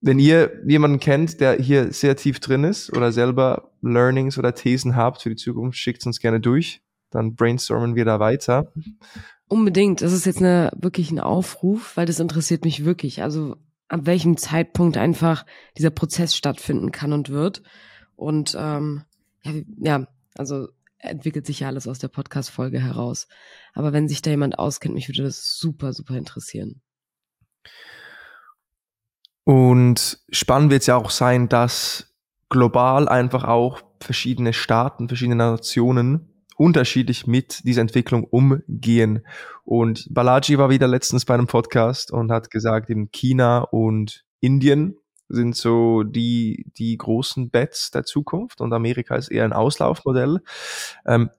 [0.02, 4.96] wenn ihr jemanden kennt, der hier sehr tief drin ist oder selber Learnings oder Thesen
[4.96, 6.82] habt für die Zukunft, schickt uns gerne durch.
[7.12, 8.72] Dann brainstormen wir da weiter.
[9.48, 10.02] Unbedingt.
[10.02, 13.22] Das ist jetzt eine, wirklich ein Aufruf, weil das interessiert mich wirklich.
[13.22, 13.58] Also
[13.90, 15.46] ab welchem Zeitpunkt einfach
[15.78, 17.62] dieser Prozess stattfinden kann und wird.
[18.16, 19.04] Und ähm,
[19.44, 23.28] ja, ja, also entwickelt sich ja alles aus der Podcast-Folge heraus.
[23.74, 26.82] Aber wenn sich da jemand auskennt, mich würde das super, super interessieren.
[29.44, 32.14] Und spannend wird es ja auch sein, dass
[32.50, 36.28] global einfach auch verschiedene Staaten, verschiedene Nationen
[36.58, 39.26] unterschiedlich mit dieser Entwicklung umgehen.
[39.64, 44.96] Und Balaji war wieder letztens bei einem Podcast und hat gesagt, in China und Indien
[45.28, 50.42] sind so die, die großen Bets der Zukunft und Amerika ist eher ein Auslaufmodell.
[51.08, 51.32] Ähm,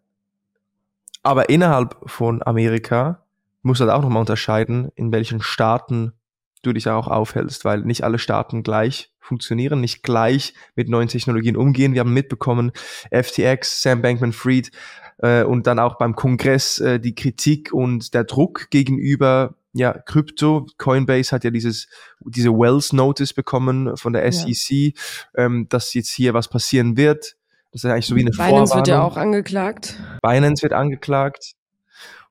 [1.22, 3.24] aber innerhalb von Amerika
[3.62, 6.14] muss halt auch nochmal unterscheiden, in welchen Staaten
[6.62, 11.56] du dich auch aufhältst, weil nicht alle Staaten gleich funktionieren, nicht gleich mit neuen Technologien
[11.56, 11.94] umgehen.
[11.94, 12.72] Wir haben mitbekommen,
[13.10, 14.70] FTX, Sam Bankman-Fried
[15.18, 20.66] äh, und dann auch beim Kongress äh, die Kritik und der Druck gegenüber ja, Krypto,
[20.76, 21.88] Coinbase hat ja dieses,
[22.20, 24.90] diese Wells Notice bekommen von der SEC, ja.
[25.34, 27.36] ähm, dass jetzt hier was passieren wird.
[27.70, 28.76] Das ist eigentlich so wie eine Binance Vorwarnung.
[28.76, 29.98] wird ja auch angeklagt.
[30.20, 31.52] Binance wird angeklagt.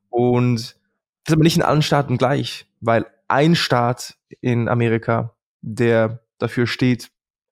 [0.10, 0.60] Und
[1.24, 6.67] das ist aber nicht in allen Staaten gleich, weil ein Staat in Amerika, der dafür
[6.67, 7.12] steht,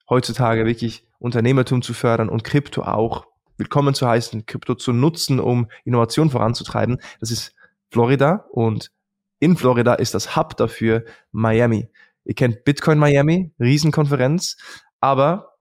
[0.09, 3.25] heutzutage wirklich Unternehmertum zu fördern und Krypto auch
[3.57, 7.01] willkommen zu heißen, Krypto zu nutzen, um Innovation voranzutreiben.
[7.21, 7.55] Das ist
[7.89, 8.91] Florida und
[9.39, 11.87] in Florida ist das Hub dafür Miami.
[12.25, 14.57] Ihr kennt Bitcoin Miami, Riesenkonferenz,
[14.99, 15.55] aber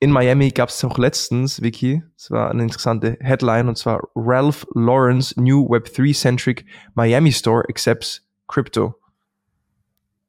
[0.00, 4.66] in Miami gab es auch letztens, Vicky, es war eine interessante Headline, und zwar Ralph
[4.74, 9.01] Lawrence New Web3-Centric Miami Store accepts Crypto.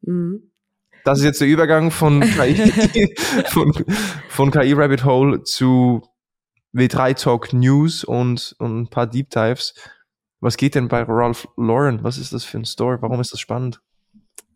[0.04, 0.52] Mhm.
[1.04, 3.14] Das ist jetzt der Übergang von KI,
[3.48, 3.74] von,
[4.30, 6.02] von KI Rabbit Hole zu
[6.74, 9.74] W3 Talk News und, und ein paar Deep Dives.
[10.40, 12.04] Was geht denn bei Ralph Lauren?
[12.04, 13.02] Was ist das für ein Store?
[13.02, 13.82] Warum ist das spannend?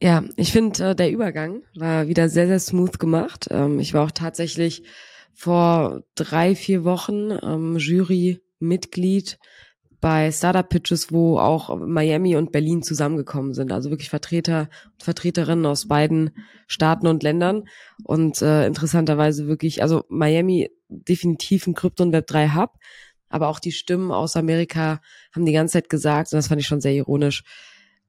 [0.01, 3.47] Ja, ich finde, äh, der Übergang war wieder sehr, sehr smooth gemacht.
[3.49, 4.83] Ähm, ich war auch tatsächlich
[5.33, 9.39] vor drei, vier Wochen ähm, Jury-Mitglied
[10.07, 13.73] bei Startup Pitches, wo auch Miami und Berlin zusammengekommen sind.
[13.73, 16.31] Also wirklich Vertreter und Vertreterinnen aus beiden
[16.65, 17.65] Staaten und Ländern.
[18.05, 22.75] Und äh, interessanterweise wirklich, also Miami definitiv ein Krypto- und Web3 Hub,
[23.27, 25.01] aber auch die Stimmen aus Amerika
[25.35, 27.43] haben die ganze Zeit gesagt, und das fand ich schon sehr ironisch,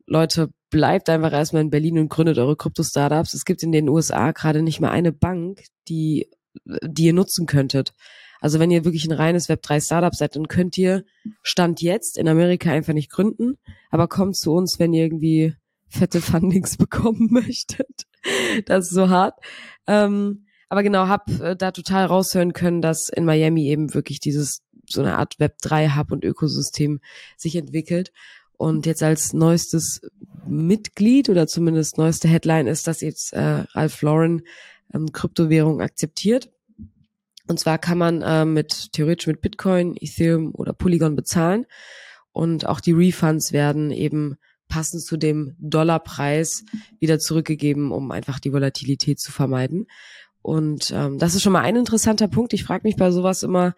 [0.06, 3.34] Leute, bleibt einfach erstmal in Berlin und gründet eure Krypto-Startups.
[3.34, 6.28] Es gibt in den USA gerade nicht mehr eine Bank, die,
[6.64, 7.92] die ihr nutzen könntet.
[8.40, 11.04] Also wenn ihr wirklich ein reines Web3-Startup seid, dann könnt ihr
[11.42, 13.58] Stand jetzt in Amerika einfach nicht gründen,
[13.90, 15.54] aber kommt zu uns, wenn ihr irgendwie
[15.88, 18.04] fette Fundings bekommen möchtet.
[18.66, 19.34] Das ist so hart.
[19.86, 24.60] Ähm, aber genau, hab äh, da total raushören können, dass in Miami eben wirklich dieses
[24.86, 27.00] so eine Art Web3-Hub und Ökosystem
[27.36, 28.12] sich entwickelt.
[28.56, 30.00] Und jetzt als neuestes
[30.46, 34.42] Mitglied oder zumindest neueste Headline ist, dass jetzt äh, Ralph Lauren
[34.92, 36.50] ähm, Kryptowährung akzeptiert.
[37.48, 41.66] Und zwar kann man äh, mit theoretisch mit Bitcoin, Ethereum oder Polygon bezahlen.
[42.30, 44.36] Und auch die Refunds werden eben
[44.68, 46.64] passend zu dem Dollarpreis
[47.00, 49.86] wieder zurückgegeben, um einfach die Volatilität zu vermeiden.
[50.42, 52.52] Und ähm, das ist schon mal ein interessanter Punkt.
[52.52, 53.74] Ich frage mich bei sowas immer,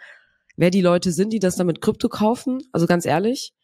[0.57, 2.61] wer die Leute sind, die das dann mit Krypto kaufen.
[2.73, 3.55] Also ganz ehrlich,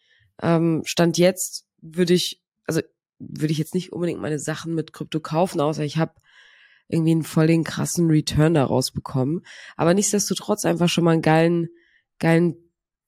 [0.41, 2.81] ähm, Stand jetzt würde ich, also
[3.19, 6.13] würde ich jetzt nicht unbedingt meine Sachen mit Krypto kaufen, außer ich habe
[6.89, 9.43] irgendwie einen voll den krassen Return daraus bekommen.
[9.77, 11.69] Aber nichtsdestotrotz einfach schon mal einen geilen,
[12.19, 12.57] geilen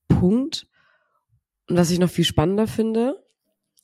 [0.09, 0.67] Punkt.
[1.69, 3.23] Und was ich noch viel spannender finde,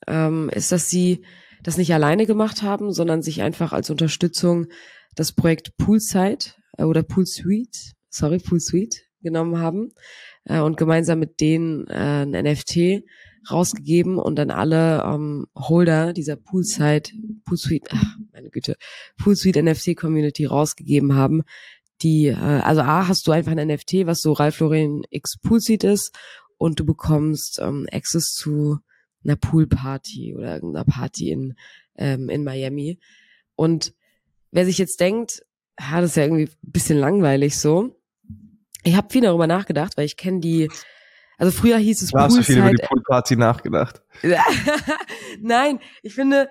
[0.07, 1.25] ähm, ist, dass sie
[1.63, 4.67] das nicht alleine gemacht haben, sondern sich einfach als Unterstützung
[5.15, 6.45] das Projekt Poolside
[6.77, 7.79] äh, oder Poolsuite,
[8.09, 9.93] sorry, Poolsuite genommen haben
[10.45, 13.05] äh, und gemeinsam mit denen äh, ein NFT
[13.51, 17.11] rausgegeben und dann alle ähm, Holder dieser Poolside,
[17.45, 18.77] Poolsuite, ach, meine Güte,
[19.19, 21.43] Poolsuite NFT Community rausgegeben haben.
[22.03, 25.89] Die, äh, also A, hast du einfach ein NFT, was so Ralph Lauren X Poolsuite
[25.89, 26.15] ist
[26.59, 28.79] und du bekommst ähm, Access zu
[29.25, 31.55] einer Poolparty oder irgendeiner Party in,
[31.97, 32.99] ähm, in Miami.
[33.57, 33.95] Und
[34.51, 35.45] wer sich jetzt denkt,
[35.79, 37.97] ja, das ist ja irgendwie ein bisschen langweilig so.
[38.83, 40.69] Ich habe viel darüber nachgedacht, weil ich kenne die,
[41.39, 44.03] also früher hieß es Du hast du viel über die Poolparty nachgedacht.
[45.41, 46.49] Nein, ich finde,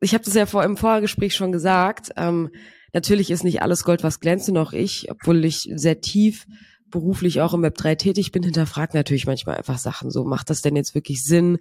[0.00, 2.10] ich habe das ja vor im Vorgespräch schon gesagt.
[2.16, 2.50] Ähm,
[2.92, 6.46] natürlich ist nicht alles Gold, was glänzt, und auch ich, obwohl ich sehr tief
[6.90, 10.10] beruflich auch im Web 3 tätig bin, hinterfragt natürlich manchmal einfach Sachen.
[10.10, 11.58] So, macht das denn jetzt wirklich Sinn?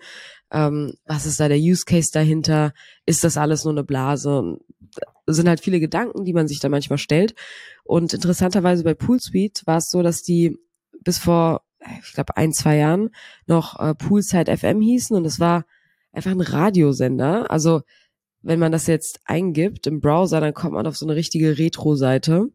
[0.51, 2.73] Ähm, was ist da der Use Case dahinter?
[3.05, 4.39] Ist das alles nur eine Blase?
[4.39, 4.61] Und
[5.25, 7.35] sind halt viele Gedanken, die man sich da manchmal stellt.
[7.83, 10.57] Und interessanterweise bei Poolsuite war es so, dass die
[11.03, 11.61] bis vor,
[12.03, 13.09] ich glaube, ein, zwei Jahren
[13.45, 15.65] noch äh, Poolside FM hießen und es war
[16.11, 17.49] einfach ein Radiosender.
[17.51, 17.81] Also
[18.41, 22.49] wenn man das jetzt eingibt im Browser, dann kommt man auf so eine richtige Retro-Seite.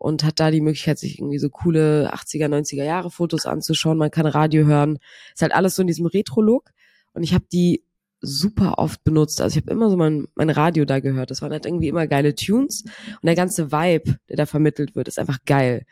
[0.00, 3.98] und hat da die Möglichkeit, sich irgendwie so coole 80er, 90er Jahre Fotos anzuschauen.
[3.98, 4.98] Man kann Radio hören.
[5.34, 6.70] Ist halt alles so in diesem Retro-Look.
[7.14, 7.82] Und ich habe die
[8.20, 9.40] super oft benutzt.
[9.40, 11.30] Also ich habe immer so mein, mein Radio da gehört.
[11.30, 12.82] Das waren halt irgendwie immer geile Tunes.
[12.84, 15.84] Und der ganze Vibe, der da vermittelt wird, ist einfach geil.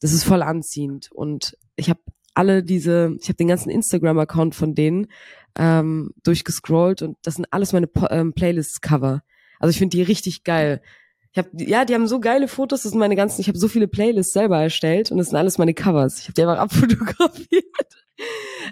[0.00, 1.10] Das ist voll anziehend.
[1.12, 2.00] Und ich habe
[2.34, 5.08] alle diese, ich habe den ganzen Instagram-Account von denen
[5.58, 9.22] ähm, durchgescrollt und das sind alles meine ähm, Playlists-Cover.
[9.58, 10.82] Also ich finde die richtig geil.
[11.32, 13.68] Ich habe ja, die haben so geile Fotos, das sind meine ganzen, ich habe so
[13.68, 16.18] viele Playlists selber erstellt und das sind alles meine Covers.
[16.18, 17.64] Ich habe die einfach abfotografiert.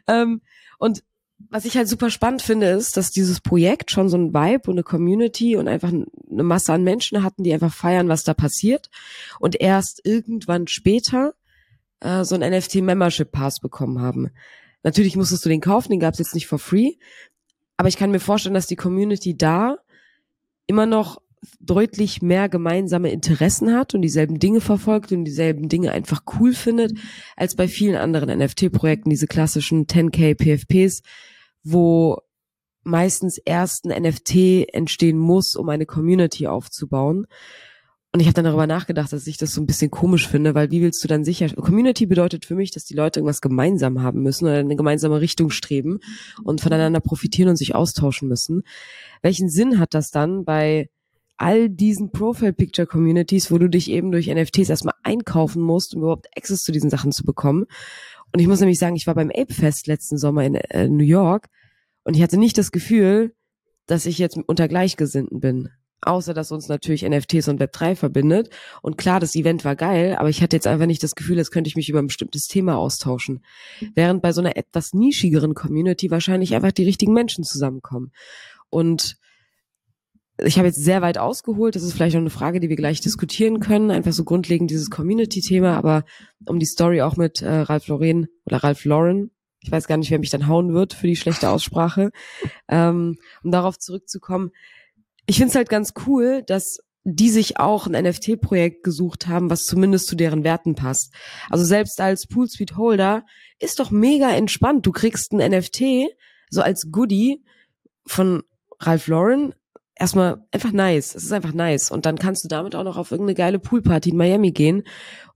[0.07, 0.41] ähm,
[0.79, 1.03] und
[1.49, 4.75] was ich halt super spannend finde, ist, dass dieses Projekt schon so ein Vibe und
[4.75, 8.91] eine Community und einfach eine Masse an Menschen hatten, die einfach feiern, was da passiert.
[9.39, 11.35] Und erst irgendwann später
[12.01, 14.31] äh, so ein NFT-Membership-Pass bekommen haben.
[14.83, 16.93] Natürlich musstest du den kaufen, den gab es jetzt nicht for free.
[17.77, 19.77] Aber ich kann mir vorstellen, dass die Community da
[20.67, 21.21] immer noch
[21.59, 26.99] deutlich mehr gemeinsame Interessen hat und dieselben Dinge verfolgt und dieselben Dinge einfach cool findet,
[27.37, 31.03] als bei vielen anderen NFT-Projekten, diese klassischen 10k PFPs,
[31.63, 32.19] wo
[32.83, 37.27] meistens erst ein NFT entstehen muss, um eine Community aufzubauen.
[38.13, 40.73] Und ich habe dann darüber nachgedacht, dass ich das so ein bisschen komisch finde, weil
[40.73, 44.23] wie willst du dann sicher, Community bedeutet für mich, dass die Leute irgendwas gemeinsam haben
[44.23, 46.01] müssen oder eine gemeinsame Richtung streben
[46.43, 48.63] und voneinander profitieren und sich austauschen müssen.
[49.23, 50.89] Welchen Sinn hat das dann bei
[51.37, 56.63] all diesen Profile-Picture-Communities, wo du dich eben durch NFTs erstmal einkaufen musst, um überhaupt Access
[56.63, 57.67] zu diesen Sachen zu bekommen.
[58.33, 61.05] Und ich muss nämlich sagen, ich war beim Ape Fest letzten Sommer in äh, New
[61.05, 61.47] York
[62.05, 63.35] und ich hatte nicht das Gefühl,
[63.87, 65.69] dass ich jetzt unter Gleichgesinnten bin.
[66.03, 68.51] Außer, dass uns natürlich NFTs und Web3 verbindet.
[68.83, 71.51] Und klar, das Event war geil, aber ich hatte jetzt einfach nicht das Gefühl, als
[71.51, 73.45] könnte ich mich über ein bestimmtes Thema austauschen.
[73.95, 78.13] Während bei so einer etwas nischigeren Community wahrscheinlich einfach die richtigen Menschen zusammenkommen.
[78.71, 79.17] Und
[80.43, 81.77] ich habe jetzt sehr weit ausgeholt.
[81.77, 83.91] Das ist vielleicht noch eine Frage, die wir gleich diskutieren können.
[83.91, 86.05] Einfach so grundlegend dieses Community-Thema, aber
[86.47, 89.31] um die Story auch mit äh, Ralph Lauren oder Ralph Lauren,
[89.63, 92.11] ich weiß gar nicht, wer mich dann hauen wird für die schlechte Aussprache,
[92.69, 94.51] ähm, um darauf zurückzukommen.
[95.31, 99.65] Ich finde es halt ganz cool, dass die sich auch ein NFT-Projekt gesucht haben, was
[99.65, 101.15] zumindest zu deren Werten passt.
[101.51, 103.25] Also selbst als Pool Suite Holder
[103.61, 104.87] ist doch mega entspannt.
[104.87, 106.11] Du kriegst ein NFT
[106.51, 107.45] so als Goodie
[108.05, 108.43] von
[108.81, 109.55] Ralph Lauren
[109.95, 111.15] erstmal einfach nice.
[111.15, 111.93] Es ist einfach nice.
[111.93, 114.83] Und dann kannst du damit auch noch auf irgendeine geile Poolparty in Miami gehen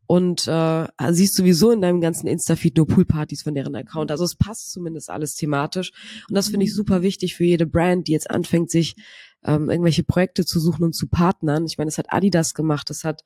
[0.07, 4.11] und äh, siehst sowieso in deinem ganzen Insta-Feed nur Poolpartys von deren Account.
[4.11, 5.93] Also es passt zumindest alles thematisch.
[6.29, 8.97] Und das finde ich super wichtig für jede Brand, die jetzt anfängt, sich
[9.45, 11.67] ähm, irgendwelche Projekte zu suchen und zu partnern.
[11.67, 13.23] Ich meine, das hat Adidas gemacht, das hat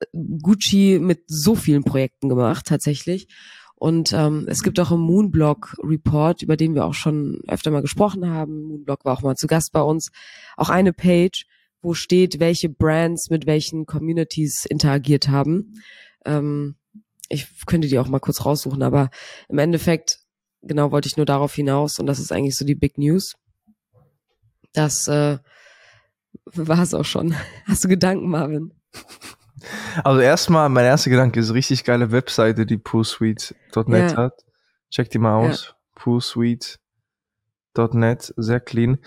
[0.00, 0.06] äh,
[0.42, 3.28] Gucci mit so vielen Projekten gemacht, tatsächlich.
[3.74, 7.82] Und ähm, es gibt auch einen Moonblock Report, über den wir auch schon öfter mal
[7.82, 8.62] gesprochen haben.
[8.62, 10.10] Moonblock war auch mal zu Gast bei uns.
[10.56, 11.46] Auch eine Page,
[11.80, 15.80] wo steht, welche Brands mit welchen Communities interagiert haben.
[16.24, 16.74] Ähm,
[17.28, 19.10] ich könnte die auch mal kurz raussuchen, aber
[19.48, 20.20] im Endeffekt,
[20.62, 23.36] genau wollte ich nur darauf hinaus, und das ist eigentlich so die Big News.
[24.72, 25.38] Das äh,
[26.54, 27.34] war es auch schon.
[27.66, 28.72] Hast du Gedanken, Marvin?
[30.04, 34.16] Also erstmal, mein erster Gedanke ist richtig geile Webseite, die poolsuite.net ja.
[34.16, 34.44] hat.
[34.90, 35.66] Check die mal aus.
[35.66, 35.74] Ja.
[35.96, 36.78] poolsuite.net,
[38.36, 38.98] sehr clean.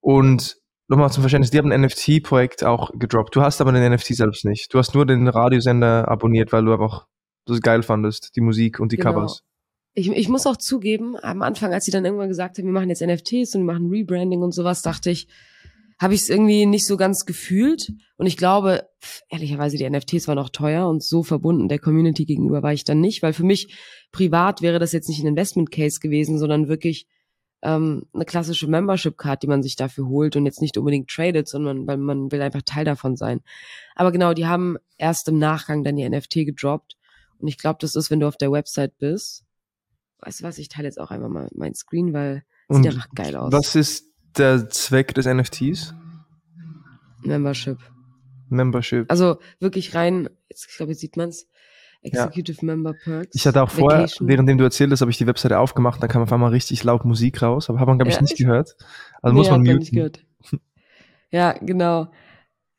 [0.00, 0.56] Und
[0.88, 3.36] nochmal zum Verständnis, die haben ein NFT-Projekt auch gedroppt.
[3.36, 4.74] Du hast aber den NFT selbst nicht.
[4.74, 7.06] Du hast nur den Radiosender abonniert, weil du einfach
[7.46, 9.12] das geil fandest, die Musik und die genau.
[9.14, 9.42] Covers.
[9.94, 12.88] Ich, ich muss auch zugeben, am Anfang, als sie dann irgendwann gesagt haben, wir machen
[12.88, 15.28] jetzt NFTs und wir machen Rebranding und sowas, dachte ich,
[16.02, 17.92] habe ich es irgendwie nicht so ganz gefühlt.
[18.16, 18.88] Und ich glaube,
[19.28, 23.00] ehrlicherweise, die NFTs waren auch teuer und so verbunden der Community gegenüber war ich dann
[23.00, 23.74] nicht, weil für mich
[24.10, 27.06] privat wäre das jetzt nicht ein Investment Case gewesen, sondern wirklich
[27.62, 31.48] ähm, eine klassische Membership Card, die man sich dafür holt und jetzt nicht unbedingt tradet,
[31.48, 33.40] sondern weil man will einfach Teil davon sein.
[33.94, 36.96] Aber genau, die haben erst im Nachgang dann die NFT gedroppt.
[37.38, 39.44] Und ich glaube, das ist, wenn du auf der Website bist.
[40.22, 43.08] Weißt du was, ich teile jetzt auch einmal mal mein Screen, weil es sieht einfach
[43.14, 43.52] geil aus.
[43.52, 44.06] Was ist
[44.36, 45.94] der Zweck des NFTs?
[47.22, 47.78] Membership.
[48.48, 49.10] Membership.
[49.10, 51.46] Also wirklich rein, jetzt, ich glaube, jetzt sieht man's.
[52.02, 52.66] Executive ja.
[52.66, 53.34] Member Perks.
[53.34, 56.22] Ich hatte auch vorher, währenddem du erzählt hast, habe ich die Webseite aufgemacht, da kam
[56.22, 58.76] auf einmal richtig laut Musik raus, aber hat man, glaube ich, ja, nicht gehört.
[59.22, 59.78] Also nee, muss man muten.
[59.78, 60.24] Nicht gehört.
[61.30, 62.10] ja, genau.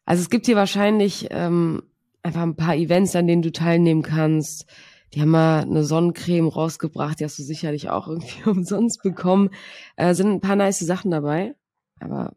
[0.06, 1.84] Also es gibt hier wahrscheinlich ähm,
[2.22, 4.66] einfach ein paar Events, an denen du teilnehmen kannst.
[5.14, 9.50] Die haben mal eine Sonnencreme rausgebracht, die hast du sicherlich auch irgendwie umsonst bekommen.
[9.96, 11.56] Äh, sind ein paar nice Sachen dabei,
[12.00, 12.34] aber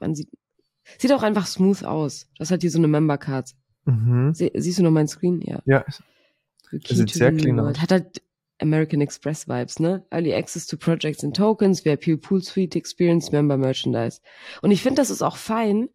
[0.00, 0.30] man sieht,
[0.98, 2.28] sieht auch einfach smooth aus.
[2.38, 3.52] Das hat hier so eine Member Card.
[3.84, 4.34] Mhm.
[4.34, 5.40] Sie, siehst du noch meinen Screen?
[5.42, 5.62] Ja.
[5.64, 5.84] Ja.
[6.72, 7.80] Das sieht sehr clean aus.
[7.80, 8.22] Hat halt
[8.58, 10.06] American Express Vibes, ne?
[10.10, 14.20] Early Access to Projects and Tokens, VIP Pool Suite Experience, Member Merchandise.
[14.62, 15.88] Und ich finde, das ist auch fein,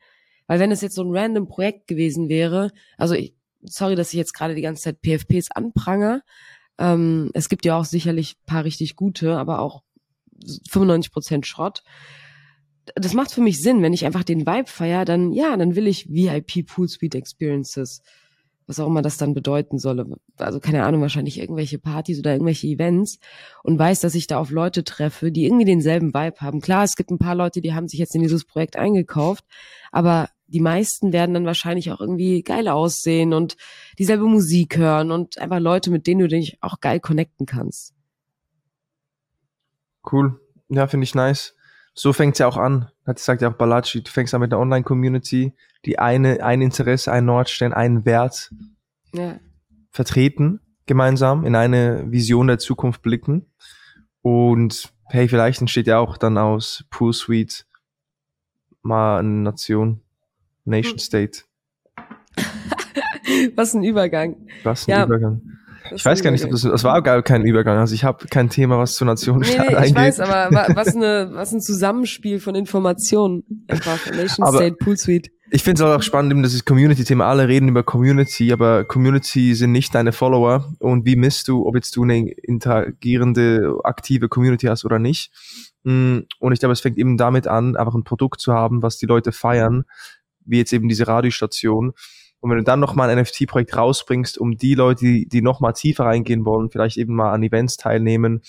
[0.47, 4.17] weil wenn es jetzt so ein random Projekt gewesen wäre, also ich, sorry, dass ich
[4.17, 6.21] jetzt gerade die ganze Zeit PFPs anpranger.
[6.77, 9.83] Ähm, es gibt ja auch sicherlich paar richtig gute, aber auch
[10.69, 11.83] 95 Prozent Schrott.
[12.95, 15.87] Das macht für mich Sinn, wenn ich einfach den Vibe feier, dann ja, dann will
[15.87, 18.01] ich VIP Pool Suite Experiences
[18.67, 20.05] was auch immer das dann bedeuten solle.
[20.37, 23.19] Also keine Ahnung, wahrscheinlich irgendwelche Partys oder irgendwelche Events
[23.63, 26.61] und weiß, dass ich da auf Leute treffe, die irgendwie denselben Vibe haben.
[26.61, 29.45] Klar, es gibt ein paar Leute, die haben sich jetzt in dieses Projekt eingekauft,
[29.91, 33.57] aber die meisten werden dann wahrscheinlich auch irgendwie geil aussehen und
[33.99, 37.93] dieselbe Musik hören und einfach Leute, mit denen du dich auch geil connecten kannst.
[40.09, 40.39] Cool.
[40.69, 41.55] Ja, finde ich nice.
[41.93, 42.89] So fängt's ja auch an.
[43.05, 45.53] Hat gesagt ja auch Balaci, du fängst an mit der Online-Community,
[45.85, 48.51] die eine, ein Interesse, ein Nordstern, einen Wert
[49.13, 49.39] ja.
[49.91, 53.51] vertreten, gemeinsam in eine Vision der Zukunft blicken.
[54.21, 57.65] Und hey, vielleicht entsteht ja auch dann aus Pool Suite
[58.81, 60.01] mal eine Nation,
[60.67, 60.99] Nation hm.
[60.99, 61.39] State.
[63.55, 64.47] Was ein Übergang.
[64.63, 65.05] Was ein ja.
[65.05, 65.41] Übergang.
[65.93, 67.77] Ich weiß gar nicht, ob das, das war gar kein Übergang.
[67.77, 71.29] Also ich habe kein Thema, was zur Nationenstaat nee, nee, ich weiß, aber was, eine,
[71.31, 74.05] was ein Zusammenspiel von Informationen einfach.
[74.11, 75.31] Nation aber State Pool Suite.
[75.49, 77.25] Ich finde es auch spannend, dass das Community-Thema.
[77.25, 80.73] Alle reden über Community, aber Community sind nicht deine Follower.
[80.79, 85.31] Und wie misst du, ob jetzt du eine interagierende, aktive Community hast oder nicht?
[85.83, 88.97] Mm, und ich glaube, es fängt eben damit an, einfach ein Produkt zu haben, was
[88.97, 89.85] die Leute feiern,
[90.47, 91.93] wie jetzt eben diese Radiostation
[92.39, 96.05] und wenn du dann nochmal ein NFT-Projekt rausbringst, um die Leute, die, die nochmal tiefer
[96.05, 98.41] reingehen wollen, vielleicht eben mal an Events teilnehmen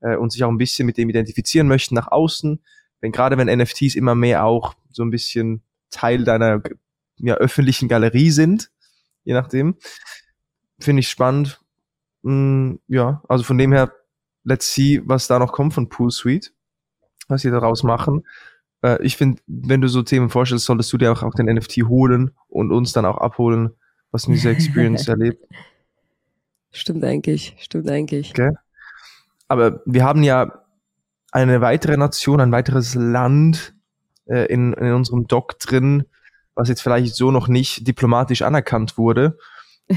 [0.00, 2.62] äh, und sich auch ein bisschen mit dem identifizieren möchten nach außen,
[3.00, 6.62] wenn gerade wenn NFTs immer mehr auch so ein bisschen Teil deiner
[7.18, 8.70] ja, öffentlichen Galerie sind,
[9.24, 9.76] je nachdem,
[10.80, 11.60] finde ich spannend.
[12.22, 13.92] Mm, ja, also von dem her,
[14.42, 16.54] let's see, was da noch kommt von Pool Suite,
[17.28, 18.26] was sie daraus machen.
[18.84, 21.78] Äh, ich finde, wenn du so Themen vorstellst, solltest du dir auch, auch den NFT
[21.88, 23.70] holen und uns dann auch abholen,
[24.12, 25.42] was in dieser Experience erlebt.
[26.70, 28.30] Stimmt eigentlich, stimmt eigentlich.
[28.30, 28.50] Okay.
[29.48, 30.64] Aber wir haben ja
[31.32, 33.74] eine weitere Nation, ein weiteres Land
[34.26, 36.04] äh, in, in unserem Doc drin,
[36.54, 39.38] was jetzt vielleicht so noch nicht diplomatisch anerkannt wurde,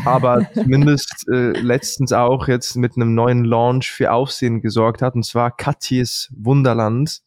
[0.05, 5.23] aber zumindest äh, letztens auch jetzt mit einem neuen Launch für Aufsehen gesorgt hat, und
[5.23, 7.21] zwar Katjes Wunderland.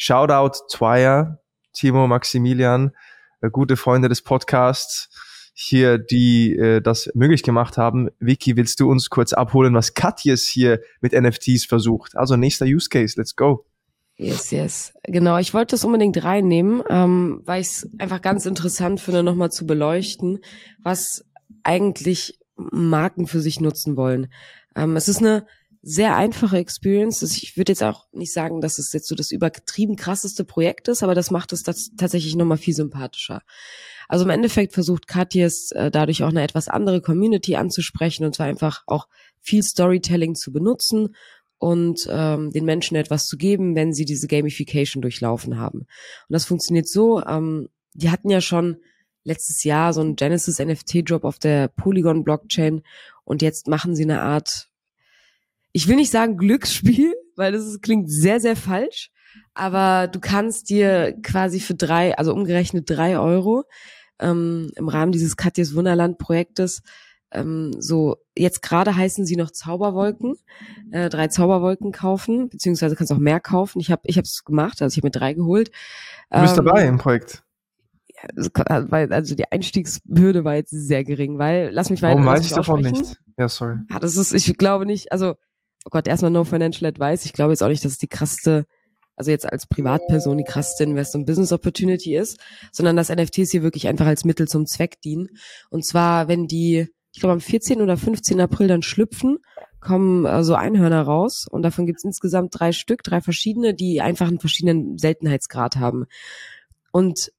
[0.00, 1.40] Shoutout Twire,
[1.72, 2.92] Timo, Maximilian,
[3.40, 5.10] äh, gute Freunde des Podcasts
[5.52, 8.08] hier, die äh, das möglich gemacht haben.
[8.20, 12.16] Vicky, willst du uns kurz abholen, was Katjes hier mit NFTs versucht?
[12.16, 13.66] Also nächster Use Case, let's go.
[14.14, 14.92] Yes, yes.
[15.02, 19.50] Genau, ich wollte das unbedingt reinnehmen, ähm, weil ich es einfach ganz interessant finde, nochmal
[19.50, 20.38] zu beleuchten,
[20.80, 21.24] was
[21.64, 24.28] eigentlich Marken für sich nutzen wollen.
[24.76, 25.44] Ähm, es ist eine
[25.82, 27.22] sehr einfache Experience.
[27.22, 31.02] Ich würde jetzt auch nicht sagen, dass es jetzt so das übertrieben krasseste Projekt ist,
[31.02, 33.42] aber das macht es tatsächlich nochmal viel sympathischer.
[34.08, 38.46] Also im Endeffekt versucht Katjes äh, dadurch auch eine etwas andere Community anzusprechen und zwar
[38.46, 39.06] einfach auch
[39.40, 41.14] viel Storytelling zu benutzen
[41.58, 45.80] und ähm, den Menschen etwas zu geben, wenn sie diese Gamification durchlaufen haben.
[45.80, 45.88] Und
[46.28, 48.78] das funktioniert so, ähm, die hatten ja schon
[49.24, 52.82] letztes Jahr so einen Genesis NFT Drop auf der Polygon Blockchain
[53.24, 54.67] und jetzt machen sie eine Art
[55.72, 59.10] ich will nicht sagen Glücksspiel, weil das ist, klingt sehr, sehr falsch.
[59.54, 63.64] Aber du kannst dir quasi für drei, also umgerechnet drei Euro,
[64.20, 66.82] ähm, im Rahmen dieses Katjes Wunderland Projektes,
[67.30, 70.36] ähm, so jetzt gerade heißen sie noch Zauberwolken,
[70.92, 73.80] äh, drei Zauberwolken kaufen, beziehungsweise kannst auch mehr kaufen.
[73.80, 75.70] Ich habe ich es gemacht, also ich habe mir drei geholt.
[76.30, 77.42] Du bist ähm, dabei im Projekt.
[78.10, 82.14] Ja, weil, also die Einstiegshürde war jetzt sehr gering, weil lass mich weiter.
[82.14, 83.16] Warum weiß ich davon nicht?
[83.36, 83.76] Ja, sorry.
[83.90, 85.36] Ja, das ist, ich glaube nicht, also
[85.84, 87.24] oh Gott, erstmal no financial advice.
[87.24, 88.66] Ich glaube jetzt auch nicht, dass es die krasseste,
[89.16, 92.38] also jetzt als Privatperson die krasseste Invest- und Business Opportunity ist,
[92.72, 95.28] sondern dass NFTs hier wirklich einfach als Mittel zum Zweck dienen.
[95.70, 97.82] Und zwar, wenn die, ich glaube am 14.
[97.82, 98.40] oder 15.
[98.40, 99.38] April dann schlüpfen,
[99.80, 104.00] kommen äh, so Einhörner raus und davon gibt es insgesamt drei Stück, drei verschiedene, die
[104.00, 106.06] einfach einen verschiedenen Seltenheitsgrad haben.
[106.90, 107.30] Und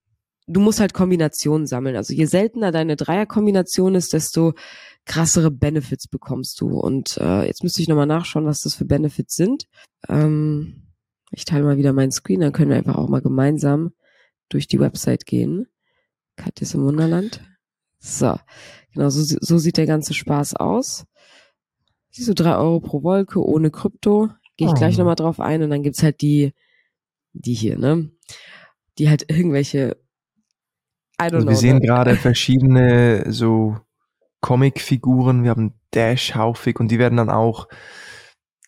[0.49, 1.95] du musst halt Kombinationen sammeln.
[1.95, 4.53] Also je seltener deine Dreierkombination ist, desto
[5.05, 6.79] krassere Benefits bekommst du.
[6.79, 9.67] Und äh, jetzt müsste ich nochmal nachschauen, was das für Benefits sind.
[10.07, 10.87] Ähm,
[11.31, 13.93] ich teile mal wieder meinen Screen, dann können wir einfach auch mal gemeinsam
[14.49, 15.67] durch die Website gehen.
[16.35, 17.41] Katjes im Wunderland.
[17.99, 18.35] So,
[18.93, 21.05] genau, so, so sieht der ganze Spaß aus.
[22.09, 24.29] Siehst du, drei Euro pro Wolke ohne Krypto.
[24.57, 24.77] Gehe ich oh.
[24.77, 26.53] gleich nochmal drauf ein und dann gibt's halt die,
[27.33, 28.09] die hier, ne?
[28.97, 29.97] Die halt irgendwelche
[31.19, 31.49] also know.
[31.49, 33.77] Wir sehen gerade verschiedene so
[34.41, 37.67] Comicfiguren, wir haben Dash haufig und die werden dann auch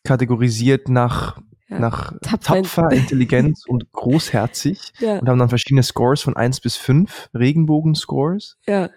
[0.04, 1.40] kategorisiert nach,
[1.70, 5.20] ja, nach tapfer, Intelligenz und großherzig ja.
[5.20, 8.58] und haben dann verschiedene Scores von 1 bis 5, Regenbogen-Scores.
[8.68, 8.90] Ja.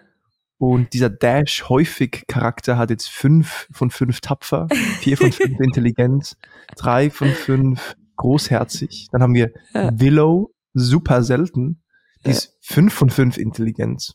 [0.57, 4.67] Und dieser Dash häufig Charakter hat jetzt fünf von fünf tapfer,
[4.99, 6.37] vier von fünf Intelligenz,
[6.77, 9.09] drei von fünf großherzig.
[9.11, 9.51] Dann haben wir.
[9.73, 11.81] Willow, super selten,
[12.25, 12.37] die ja.
[12.37, 14.13] ist fünf von fünf Intelligenz.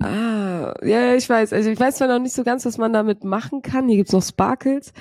[0.00, 1.52] Ah, ja, ich weiß.
[1.52, 3.88] Also ich weiß zwar noch nicht so ganz, was man damit machen kann.
[3.88, 4.92] Hier gibt's noch Sparkles.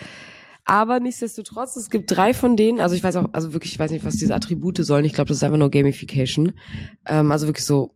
[0.65, 3.91] Aber nichtsdestotrotz, es gibt drei von denen, also ich weiß auch, also wirklich, ich weiß
[3.91, 5.05] nicht, was diese Attribute sollen.
[5.05, 6.53] Ich glaube, das ist einfach nur Gamification.
[7.05, 7.95] Ähm, also wirklich so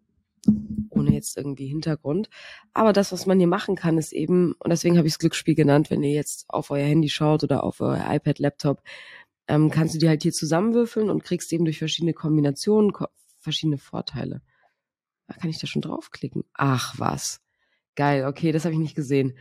[0.89, 2.29] ohne jetzt irgendwie Hintergrund.
[2.73, 5.55] Aber das, was man hier machen kann, ist eben, und deswegen habe ich es Glücksspiel
[5.55, 8.81] genannt, wenn ihr jetzt auf euer Handy schaut oder auf euer iPad, Laptop,
[9.47, 13.05] ähm, kannst du die halt hier zusammenwürfeln und kriegst eben durch verschiedene Kombinationen ko
[13.41, 14.41] verschiedene Vorteile.
[15.27, 16.43] Da kann ich da schon draufklicken.
[16.53, 17.41] Ach was.
[17.95, 19.37] Geil, okay, das habe ich nicht gesehen.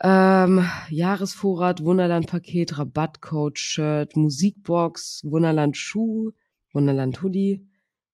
[0.00, 6.32] Ähm, Jahresvorrat, Wunderland-Paket, Rabattcode, Shirt, Musikbox, Wunderland Schuh,
[6.72, 7.66] Wunderland Hoodie,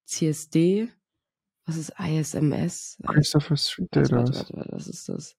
[0.05, 0.89] CSD,
[1.69, 2.99] was ist ISMS?
[3.07, 4.11] Christopher Street Datas.
[4.13, 5.37] Warte, warte, warte, was ist das?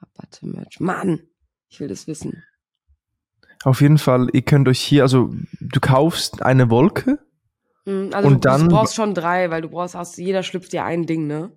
[0.00, 0.80] Rabatte Merch.
[0.80, 1.22] Mann,
[1.68, 2.44] ich will das wissen.
[3.64, 7.18] Auf jeden Fall, ihr könnt euch hier, also du kaufst eine Wolke
[7.86, 10.84] also und du, dann, du brauchst schon drei, weil du brauchst aus jeder schlüpft dir
[10.84, 11.52] ein Ding, ne?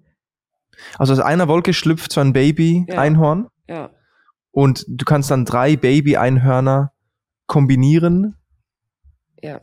[0.98, 3.48] Also aus einer Wolke schlüpft so ein Baby-Einhorn.
[3.68, 3.76] Ja.
[3.76, 3.90] ja.
[4.52, 6.92] Und du kannst dann drei Baby-Einhörner
[7.48, 8.36] kombinieren.
[9.42, 9.62] Ja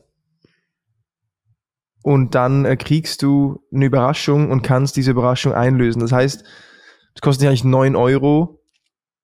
[2.05, 6.01] und dann äh, kriegst du eine Überraschung und kannst diese Überraschung einlösen.
[6.01, 6.45] Das heißt,
[7.15, 8.62] es kostet eigentlich neun Euro,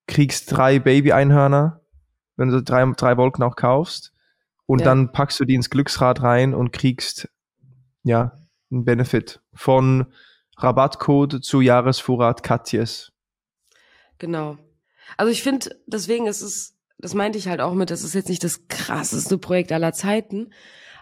[0.06, 1.82] kriegst drei Baby-Einhörner,
[2.36, 4.14] wenn du drei, drei Wolken auch kaufst
[4.70, 4.84] und ja.
[4.84, 7.28] dann packst du die ins Glücksrad rein und kriegst
[8.04, 8.38] ja
[8.70, 10.06] einen Benefit von
[10.58, 13.10] Rabattcode zu Jahresvorrat Katjes.
[14.18, 14.58] Genau.
[15.16, 18.28] Also ich finde, deswegen ist es, das meinte ich halt auch mit, das ist jetzt
[18.28, 20.52] nicht das krasseste Projekt aller Zeiten,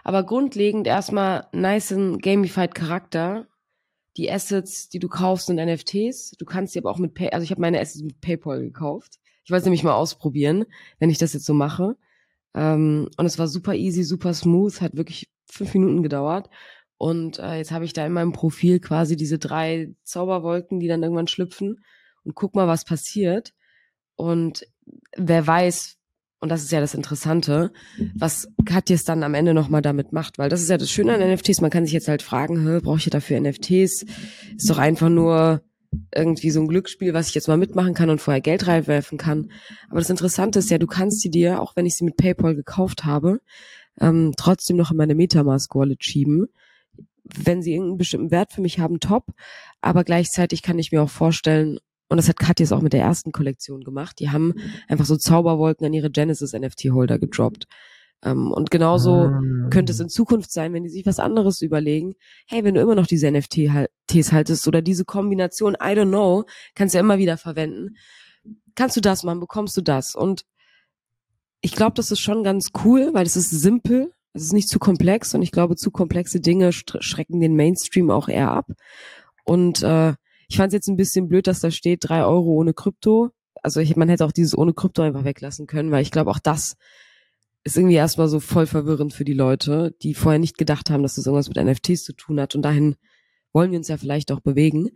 [0.03, 1.93] aber grundlegend erstmal nice
[2.23, 3.45] gamified Charakter.
[4.17, 6.31] Die Assets, die du kaufst, sind NFTs.
[6.39, 9.19] Du kannst sie aber auch mit Pay, also ich habe meine Assets mit PayPal gekauft.
[9.43, 10.65] Ich wollte es nämlich mal ausprobieren,
[10.97, 11.95] wenn ich das jetzt so mache.
[12.53, 16.49] Ähm, und es war super easy, super smooth, hat wirklich fünf Minuten gedauert.
[16.97, 21.01] Und äh, jetzt habe ich da in meinem Profil quasi diese drei Zauberwolken, die dann
[21.01, 21.77] irgendwann schlüpfen.
[22.23, 23.53] Und guck mal, was passiert.
[24.15, 24.65] Und
[25.15, 25.95] wer weiß,
[26.41, 27.71] und das ist ja das Interessante,
[28.15, 31.21] was Katjes dann am Ende nochmal damit macht, weil das ist ja das Schöne an
[31.21, 34.05] NFTs, man kann sich jetzt halt fragen, brauche ich dafür NFTs?
[34.55, 35.61] Ist doch einfach nur
[36.13, 39.51] irgendwie so ein Glücksspiel, was ich jetzt mal mitmachen kann und vorher Geld reinwerfen kann.
[39.89, 42.55] Aber das Interessante ist ja, du kannst sie dir, auch wenn ich sie mit PayPal
[42.55, 43.39] gekauft habe,
[43.99, 46.47] ähm, trotzdem noch in meine Metamask-Wallet schieben.
[47.23, 49.25] Wenn sie irgendeinen bestimmten Wert für mich haben, top.
[49.81, 53.31] Aber gleichzeitig kann ich mir auch vorstellen, und das hat Katja auch mit der ersten
[53.31, 54.19] Kollektion gemacht.
[54.19, 54.55] Die haben
[54.87, 57.67] einfach so Zauberwolken an ihre Genesis NFT Holder gedroppt.
[58.21, 59.41] Um, ähm, und genauso ah.
[59.69, 62.15] könnte es in Zukunft sein, wenn die sich was anderes überlegen.
[62.47, 63.31] Hey, wenn du immer noch diese
[64.09, 66.45] NFTs haltest oder diese Kombination, I don't know,
[66.75, 67.95] kannst du ja immer wieder verwenden.
[68.75, 70.15] Kannst du das machen, bekommst du das.
[70.15, 70.45] Und
[71.61, 74.79] ich glaube, das ist schon ganz cool, weil es ist simpel, es ist nicht zu
[74.79, 78.67] komplex und ich glaube, zu komplexe Dinge schrecken den Mainstream auch eher ab.
[79.43, 80.13] Und äh,
[80.47, 83.31] ich fand es jetzt ein bisschen blöd, dass da steht drei Euro ohne Krypto.
[83.61, 86.39] Also ich, man hätte auch dieses ohne Krypto einfach weglassen können, weil ich glaube, auch
[86.39, 86.75] das
[87.63, 91.15] ist irgendwie erstmal so voll verwirrend für die Leute, die vorher nicht gedacht haben, dass
[91.15, 92.55] das irgendwas mit NFTs zu tun hat.
[92.55, 92.95] Und dahin
[93.53, 94.89] wollen wir uns ja vielleicht auch bewegen.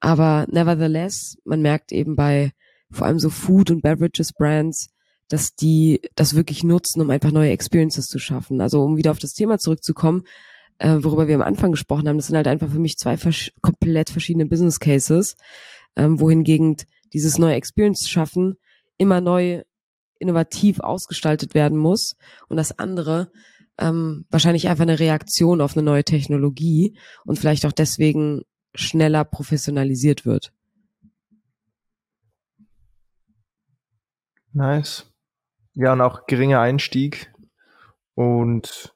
[0.00, 2.52] Aber nevertheless, man merkt eben bei
[2.90, 4.88] vor allem so Food- und Beverages-Brands,
[5.28, 8.60] dass die das wirklich nutzen, um einfach neue Experiences zu schaffen.
[8.60, 10.22] Also um wieder auf das Thema zurückzukommen,
[10.78, 13.50] äh, worüber wir am Anfang gesprochen haben, das sind halt einfach für mich zwei vers
[13.60, 15.36] komplett verschiedene Business Cases,
[15.96, 16.76] ähm, wohingegen
[17.12, 18.56] dieses neue Experience schaffen
[18.98, 19.62] immer neu
[20.18, 22.16] innovativ ausgestaltet werden muss
[22.48, 23.30] und das andere
[23.78, 28.42] ähm, wahrscheinlich einfach eine Reaktion auf eine neue Technologie und vielleicht auch deswegen
[28.74, 30.52] schneller professionalisiert wird.
[34.52, 35.12] Nice.
[35.74, 37.30] Ja, und auch geringer Einstieg
[38.14, 38.94] und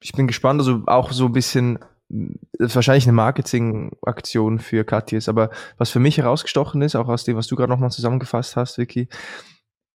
[0.00, 5.28] ich bin gespannt, also auch so ein bisschen, das ist wahrscheinlich eine Marketingaktion für Katjes,
[5.28, 8.78] aber was für mich herausgestochen ist, auch aus dem, was du gerade nochmal zusammengefasst hast,
[8.78, 9.08] Vicky,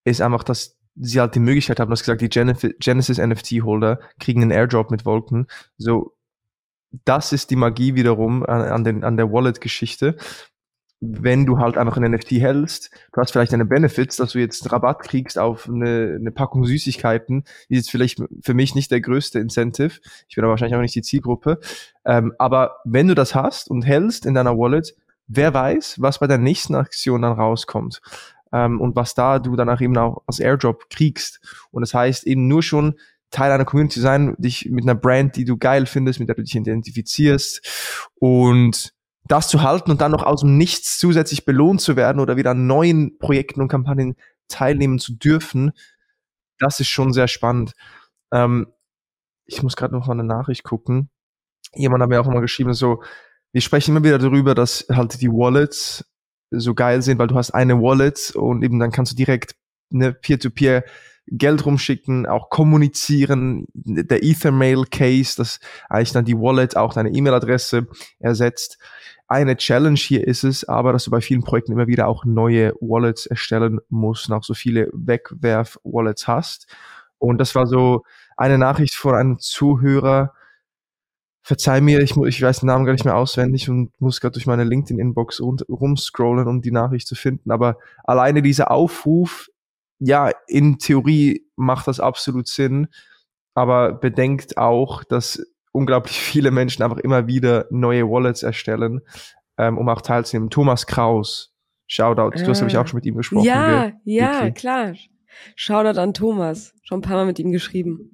[0.06, 4.42] ist einfach, dass sie halt die Möglichkeit haben, du hast gesagt, die Genesis NFT-Holder kriegen
[4.42, 5.48] einen Airdrop mit Wolken.
[5.78, 6.14] So,
[7.06, 10.16] das ist die Magie wiederum an, an, den, an der Wallet-Geschichte,
[11.06, 14.72] wenn du halt einfach ein NFT hältst, du hast vielleicht deine Benefits, dass du jetzt
[14.72, 19.40] Rabatt kriegst auf eine, eine Packung Süßigkeiten, ist jetzt vielleicht für mich nicht der größte
[19.40, 20.00] Incentive.
[20.30, 21.60] Ich bin aber wahrscheinlich auch nicht die Zielgruppe.
[22.06, 24.96] Ähm, aber wenn du das hast und hältst in deiner Wallet,
[25.28, 28.02] wer weiß, was bei der nächsten Aktion dann rauskommt.
[28.54, 31.42] Ähm, und was da du danach eben auch als Airdrop kriegst.
[31.72, 32.96] Und das heißt eben nur schon
[33.32, 36.44] Teil einer Community sein, dich mit einer Brand, die du geil findest, mit der du
[36.44, 38.94] dich identifizierst und
[39.26, 42.52] das zu halten und dann noch aus dem Nichts zusätzlich belohnt zu werden oder wieder
[42.52, 44.16] an neuen Projekten und Kampagnen
[44.50, 45.72] teilnehmen zu dürfen,
[46.60, 47.74] das ist schon sehr spannend.
[48.32, 48.68] Ähm,
[49.46, 51.10] ich muss gerade noch mal eine Nachricht gucken.
[51.74, 53.02] Jemand hat mir auch mal geschrieben, so,
[53.52, 56.06] wir sprechen immer wieder darüber, dass halt die Wallets
[56.60, 59.56] so geil sind, weil du hast eine Wallet und eben dann kannst du direkt
[59.92, 60.84] eine Peer-to-Peer
[61.28, 67.88] Geld rumschicken, auch kommunizieren, der Ethermail-Case, das eigentlich dann die Wallet auch deine E-Mail-Adresse
[68.20, 68.78] ersetzt.
[69.28, 72.74] Eine Challenge hier ist es aber, dass du bei vielen Projekten immer wieder auch neue
[72.82, 76.68] Wallets erstellen musst und auch so viele Wegwerf-Wallets hast.
[77.20, 78.04] Und das war so
[78.36, 80.34] eine Nachricht von einem Zuhörer,
[81.44, 84.48] verzeih mir, ich, ich weiß den Namen gar nicht mehr auswendig und muss gerade durch
[84.48, 87.52] meine LinkedIn-Inbox rumscrollen, um die Nachricht zu finden.
[87.52, 89.50] Aber alleine dieser Aufruf,
[90.00, 92.88] ja, in Theorie macht das absolut Sinn,
[93.56, 99.02] aber bedenkt auch, dass unglaublich viele Menschen einfach immer wieder neue Wallets erstellen,
[99.58, 100.50] ähm, um auch teilzunehmen.
[100.50, 101.54] Thomas Kraus,
[101.88, 103.46] Shoutout, du hast, habe ich auch schon mit ihm gesprochen.
[103.46, 104.94] Ja, ja, klar.
[105.56, 108.13] Shoutout an Thomas, schon ein paar Mal mit ihm geschrieben.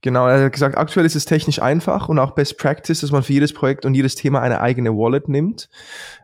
[0.00, 3.24] Genau, er hat gesagt, aktuell ist es technisch einfach und auch Best Practice, dass man
[3.24, 5.68] für jedes Projekt und jedes Thema eine eigene Wallet nimmt.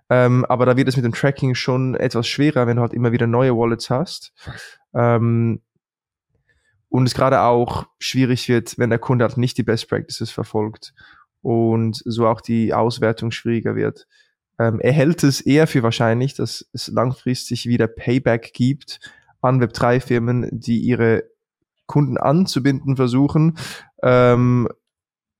[0.08, 3.10] Ähm, aber da wird es mit dem Tracking schon etwas schwerer, wenn du halt immer
[3.10, 4.32] wieder neue Wallets hast.
[4.94, 5.60] Ähm,
[6.88, 10.94] und es gerade auch schwierig wird, wenn der Kunde halt nicht die Best Practices verfolgt
[11.42, 14.06] und so auch die Auswertung schwieriger wird.
[14.60, 19.00] Ähm, er hält es eher für wahrscheinlich, dass es langfristig wieder Payback gibt
[19.40, 21.24] an Web3-Firmen, die ihre
[21.86, 23.58] Kunden anzubinden versuchen
[24.02, 24.68] ähm,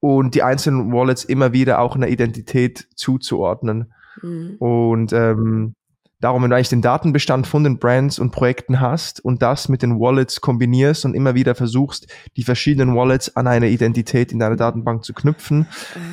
[0.01, 3.93] und die einzelnen Wallets immer wieder auch einer Identität zuzuordnen.
[4.23, 4.57] Mhm.
[4.59, 5.75] Und ähm,
[6.21, 9.83] darum, wenn du eigentlich den Datenbestand von den Brands und Projekten hast und das mit
[9.83, 14.57] den Wallets kombinierst und immer wieder versuchst, die verschiedenen Wallets an eine Identität in deiner
[14.57, 15.67] Datenbank zu knüpfen,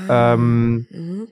[0.08, 0.34] ah.
[0.34, 1.28] ähm, mhm.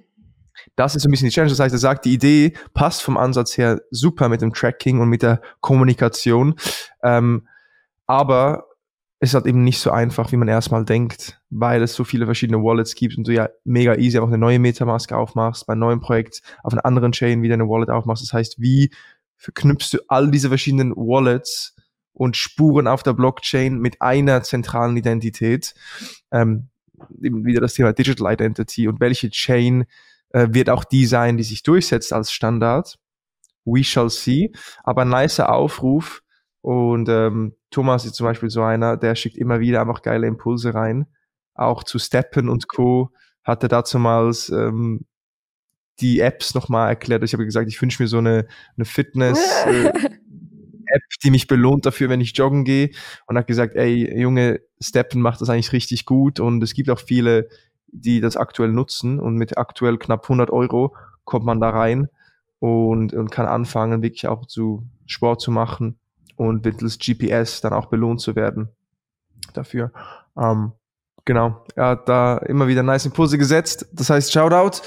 [0.76, 1.52] Das ist ein bisschen die Challenge.
[1.52, 5.10] Das heißt, er sagt, die Idee passt vom Ansatz her super mit dem Tracking und
[5.10, 6.56] mit der Kommunikation.
[7.04, 7.48] Ähm,
[8.08, 8.69] aber
[9.20, 12.64] ist halt eben nicht so einfach, wie man erstmal denkt, weil es so viele verschiedene
[12.64, 16.00] Wallets gibt und du ja mega easy auch eine neue Metamask aufmachst, bei einem neuen
[16.00, 18.24] Projekt auf einer anderen Chain wieder eine Wallet aufmachst.
[18.24, 18.92] Das heißt, wie
[19.36, 21.76] verknüpfst du all diese verschiedenen Wallets
[22.14, 25.74] und Spuren auf der Blockchain mit einer zentralen Identität?
[26.32, 26.70] Ähm,
[27.22, 29.86] eben wieder das Thema Digital Identity und welche Chain
[30.30, 32.98] äh, wird auch die sein, die sich durchsetzt als Standard?
[33.66, 34.52] We shall see.
[34.84, 36.24] Aber ein nicer Aufruf,
[36.62, 40.74] und ähm, Thomas ist zum Beispiel so einer, der schickt immer wieder einfach geile Impulse
[40.74, 41.06] rein.
[41.54, 43.12] Auch zu Steppen und Co.
[43.44, 45.06] hat er dazumals ähm,
[46.00, 47.24] die Apps nochmal erklärt.
[47.24, 49.40] Ich habe gesagt, ich wünsche mir so eine, eine Fitness.
[49.66, 49.92] Äh,
[50.92, 52.90] App, die mich belohnt dafür, wenn ich joggen gehe.
[53.28, 56.40] Und hat gesagt, ey, Junge, Steppen macht das eigentlich richtig gut.
[56.40, 57.48] Und es gibt auch viele,
[57.88, 59.20] die das aktuell nutzen.
[59.20, 60.96] Und mit aktuell knapp 100 Euro
[61.26, 62.08] kommt man da rein
[62.58, 66.00] und, und kann anfangen, wirklich auch zu Sport zu machen
[66.40, 68.70] und mittels GPS dann auch belohnt zu werden
[69.54, 69.92] dafür.
[70.38, 70.72] Ähm,
[71.26, 73.88] genau, er hat da immer wieder nice Impulse gesetzt.
[73.92, 74.82] Das heißt, Shoutout.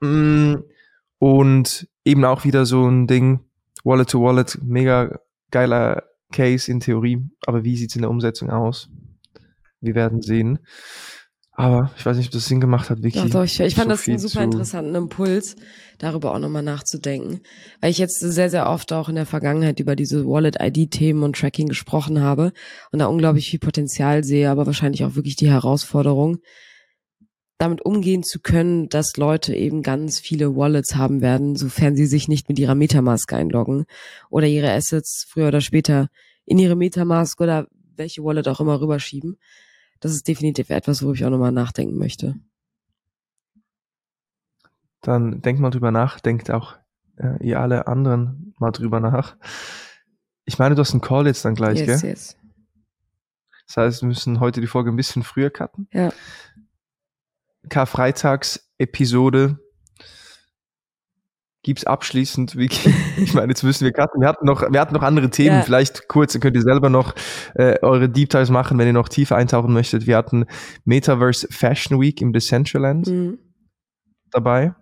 [0.00, 0.62] Mm,
[1.18, 3.40] und eben auch wieder so ein Ding,
[3.82, 5.18] Wallet to Wallet, mega
[5.50, 7.28] geiler Case in Theorie.
[7.44, 8.88] Aber wie sieht's in der Umsetzung aus?
[9.80, 10.60] Wir werden sehen.
[11.58, 13.18] Aber ich weiß nicht, ob das Sinn gemacht hat, Vicky.
[13.18, 15.56] Doch, doch, ich, ich fand so das einen super interessanten Impuls,
[15.98, 17.40] darüber auch nochmal nachzudenken.
[17.80, 21.66] Weil ich jetzt sehr, sehr oft auch in der Vergangenheit über diese Wallet-ID-Themen und Tracking
[21.66, 22.52] gesprochen habe
[22.92, 26.38] und da unglaublich viel Potenzial sehe, aber wahrscheinlich auch wirklich die Herausforderung,
[27.58, 32.28] damit umgehen zu können, dass Leute eben ganz viele Wallets haben werden, sofern sie sich
[32.28, 33.86] nicht mit ihrer Metamask einloggen
[34.30, 36.06] oder ihre Assets früher oder später
[36.44, 39.38] in ihre Metamask oder welche Wallet auch immer rüberschieben
[40.00, 42.36] das ist definitiv etwas, wo ich auch nochmal nachdenken möchte.
[45.00, 46.76] Dann denkt mal drüber nach, denkt auch
[47.16, 49.36] äh, ihr alle anderen mal drüber nach.
[50.44, 52.10] Ich meine, du hast einen Call jetzt dann gleich, yes, gell?
[52.10, 52.36] Yes.
[53.66, 55.88] Das heißt, wir müssen heute die Folge ein bisschen früher cutten.
[55.92, 56.10] Ja.
[57.68, 59.58] Karfreitags-Episode
[61.68, 62.94] gibt's abschließend, Vicky?
[63.18, 64.22] Ich meine, jetzt müssen wir cutten.
[64.22, 65.56] Wir hatten noch, wir hatten noch andere Themen.
[65.56, 65.62] Ja.
[65.62, 67.14] Vielleicht kurz, dann könnt ihr selber noch
[67.54, 70.06] äh, eure Deep Dives machen, wenn ihr noch tiefer eintauchen möchtet.
[70.06, 70.46] Wir hatten
[70.86, 73.38] Metaverse Fashion Week im Decentraland mhm.
[74.30, 74.74] dabei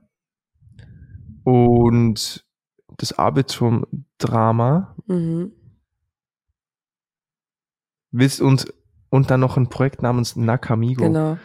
[1.42, 2.44] und
[2.98, 4.94] das Arbitrum-Drama.
[5.08, 5.52] Mhm.
[9.10, 11.02] Und dann noch ein Projekt namens Nakamigo.
[11.02, 11.36] Genau.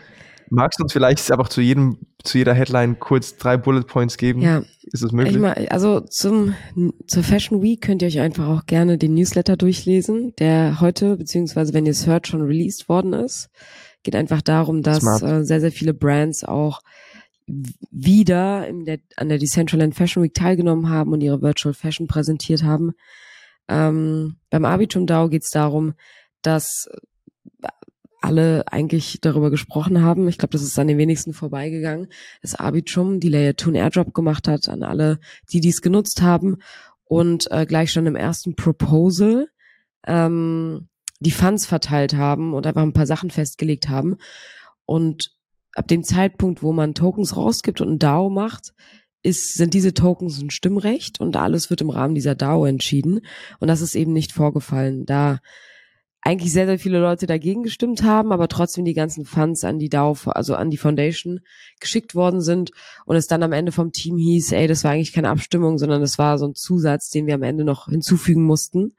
[0.53, 4.41] Magst du uns vielleicht einfach zu jedem, zu jeder Headline kurz drei Bullet Points geben?
[4.41, 4.63] Ja.
[4.83, 5.37] Ist das möglich?
[5.37, 6.55] Mal, also zum,
[7.07, 11.73] zur Fashion Week könnt ihr euch einfach auch gerne den Newsletter durchlesen, der heute, beziehungsweise
[11.73, 13.49] wenn ihr es hört, schon released worden ist.
[14.03, 16.81] Geht einfach darum, dass äh, sehr, sehr viele Brands auch
[17.47, 22.63] wieder in der, an der Decentraland Fashion Week teilgenommen haben und ihre Virtual Fashion präsentiert
[22.63, 22.91] haben.
[23.69, 25.93] Ähm, beim Arbitrum DAO geht es darum,
[26.41, 26.89] dass
[28.21, 30.27] alle eigentlich darüber gesprochen haben.
[30.27, 32.07] Ich glaube, das ist an den wenigsten vorbeigegangen,
[32.41, 35.19] dass Arbitrum die Layer 2 Airdrop gemacht hat an alle,
[35.51, 36.57] die dies genutzt haben
[37.03, 39.49] und äh, gleich schon im ersten Proposal
[40.05, 40.87] ähm,
[41.19, 44.17] die Funds verteilt haben und einfach ein paar Sachen festgelegt haben.
[44.85, 45.35] Und
[45.73, 48.73] ab dem Zeitpunkt, wo man Tokens rausgibt und ein DAO macht,
[49.23, 53.21] ist, sind diese Tokens ein Stimmrecht und alles wird im Rahmen dieser DAO entschieden.
[53.59, 55.39] Und das ist eben nicht vorgefallen, da
[56.21, 59.89] eigentlich sehr, sehr viele Leute dagegen gestimmt haben, aber trotzdem die ganzen Funds an die
[59.89, 61.39] DAO, also an die Foundation
[61.79, 62.71] geschickt worden sind
[63.05, 66.01] und es dann am Ende vom Team hieß, ey, das war eigentlich keine Abstimmung, sondern
[66.01, 68.93] das war so ein Zusatz, den wir am Ende noch hinzufügen mussten.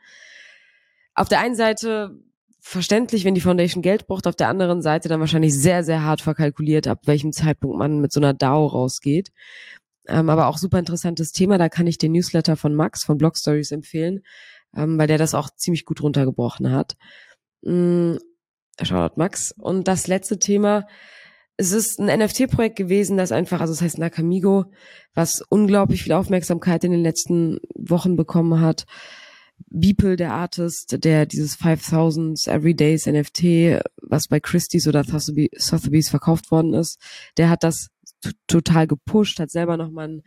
[1.15, 2.19] Auf der einen Seite
[2.61, 6.23] verständlich, wenn die Foundation Geld braucht, auf der anderen Seite dann wahrscheinlich sehr, sehr hart
[6.23, 9.31] verkalkuliert, ab welchem Zeitpunkt man mit so einer DAO rausgeht.
[10.09, 13.37] Ähm, aber auch super interessantes Thema, da kann ich den Newsletter von Max von Blog
[13.37, 14.23] Stories empfehlen,
[14.77, 16.97] ähm, weil der das auch ziemlich gut runtergebrochen hat.
[17.63, 18.19] Mhm,
[18.81, 19.53] Shoutout Max.
[19.59, 20.87] Und das letzte Thema,
[21.57, 24.65] es ist ein NFT-Projekt gewesen, das einfach, also es heißt Nakamigo,
[25.15, 28.85] was unglaublich viel Aufmerksamkeit in den letzten Wochen bekommen hat.
[29.69, 36.75] Beeple, der Artist, der dieses 5000 Everydays NFT, was bei Christie's oder Sotheby's verkauft worden
[36.75, 36.99] ist,
[37.37, 37.89] der hat das
[38.47, 40.23] total gepusht, hat selber nochmal ein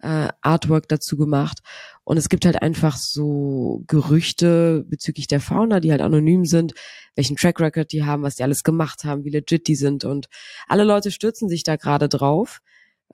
[0.00, 1.58] äh, Artwork dazu gemacht.
[2.04, 6.74] Und es gibt halt einfach so Gerüchte bezüglich der Fauna, die halt anonym sind,
[7.14, 10.04] welchen Track Record die haben, was die alles gemacht haben, wie legit die sind.
[10.04, 10.28] Und
[10.66, 12.60] alle Leute stürzen sich da gerade drauf.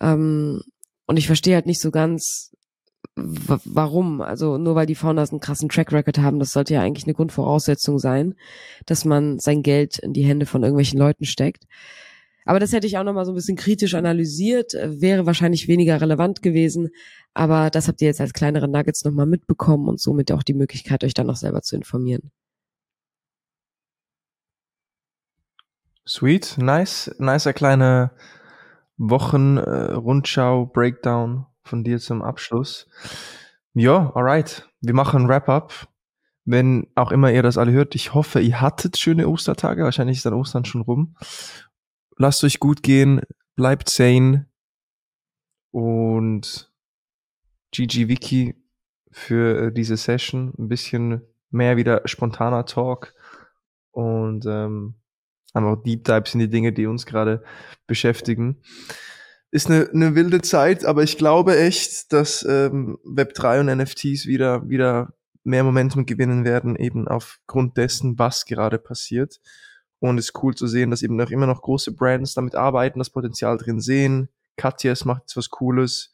[0.00, 0.62] Ähm,
[1.06, 2.52] und ich verstehe halt nicht so ganz,
[3.14, 4.20] warum?
[4.20, 7.14] Also nur weil die Founders einen krassen Track Record haben, das sollte ja eigentlich eine
[7.14, 8.34] Grundvoraussetzung sein,
[8.84, 11.64] dass man sein Geld in die Hände von irgendwelchen Leuten steckt.
[12.46, 16.42] Aber das hätte ich auch nochmal so ein bisschen kritisch analysiert, wäre wahrscheinlich weniger relevant
[16.42, 16.90] gewesen.
[17.34, 21.04] Aber das habt ihr jetzt als kleinere Nuggets nochmal mitbekommen und somit auch die Möglichkeit,
[21.04, 22.30] euch dann noch selber zu informieren.
[26.08, 28.12] Sweet, nice, nicer kleine
[28.96, 32.88] Wochenrundschau, äh, Breakdown von dir zum Abschluss.
[33.74, 34.68] Ja, alright.
[34.80, 35.88] Wir machen Wrap-up.
[36.44, 39.82] Wenn auch immer ihr das alle hört, ich hoffe, ihr hattet schöne Ostertage.
[39.82, 41.16] Wahrscheinlich ist dann Ostern schon rum.
[42.16, 43.20] Lasst euch gut gehen,
[43.56, 44.46] bleibt sane
[45.70, 46.72] und
[47.72, 48.54] GG Wiki
[49.10, 50.54] für äh, diese Session.
[50.58, 53.14] Ein bisschen mehr wieder spontaner Talk
[53.90, 54.94] und ähm,
[55.52, 57.42] einfach Deep Dives in die Dinge, die uns gerade
[57.86, 58.62] beschäftigen
[59.50, 64.68] ist eine, eine wilde Zeit, aber ich glaube echt, dass ähm, Web3 und NFTs wieder,
[64.68, 65.14] wieder
[65.44, 69.40] mehr Momentum gewinnen werden, eben aufgrund dessen, was gerade passiert.
[69.98, 72.98] Und es ist cool zu sehen, dass eben auch immer noch große Brands damit arbeiten,
[72.98, 74.28] das Potenzial drin sehen.
[74.56, 76.12] Katjes macht jetzt was Cooles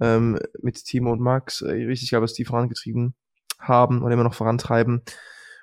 [0.00, 3.14] ähm, mit Timo und Max, äh, richtig geil, was die vorangetrieben
[3.58, 5.02] haben und immer noch vorantreiben.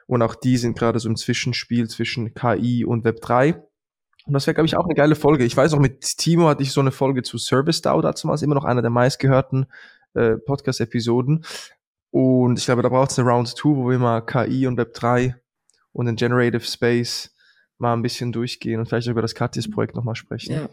[0.05, 3.61] Und auch die sind gerade so im Zwischenspiel zwischen KI und Web3.
[4.25, 5.43] Und das wäre, glaube ich, auch eine geile Folge.
[5.43, 8.43] Ich weiß auch, mit Timo hatte ich so eine Folge zu Service DAO dazu, ist
[8.43, 9.67] immer noch einer der meistgehörten
[10.13, 11.45] äh, Podcast-Episoden.
[12.11, 14.93] Und ich glaube, da braucht es eine Round 2, wo wir mal KI und Web
[14.93, 15.35] 3
[15.91, 17.33] und den Generative Space
[17.77, 20.53] mal ein bisschen durchgehen und vielleicht über das Katis-Projekt nochmal sprechen.
[20.53, 20.69] Ja.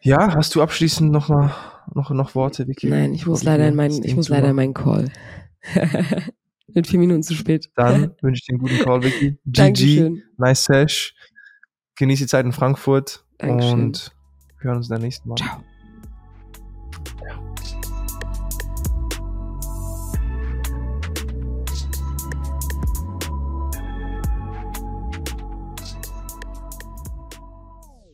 [0.00, 1.54] ja, hast du abschließend noch mal
[1.94, 2.88] noch, noch Worte, Vicky?
[2.88, 5.10] Nein, ich muss leider in meinen, ich muss leider in meinen Call.
[6.74, 7.70] Mit vier Minuten zu spät.
[7.74, 9.30] Dann wünsche ich dir einen guten Call, Vicky.
[9.30, 10.22] GG, Dankeschön.
[10.38, 11.14] nice Sesh
[11.96, 13.72] genieße die Zeit in Frankfurt Dankeschön.
[13.80, 14.12] und
[14.58, 15.36] wir hören uns dann nächsten Mal.
[15.36, 15.62] Ciao.
[17.22, 17.51] Ja.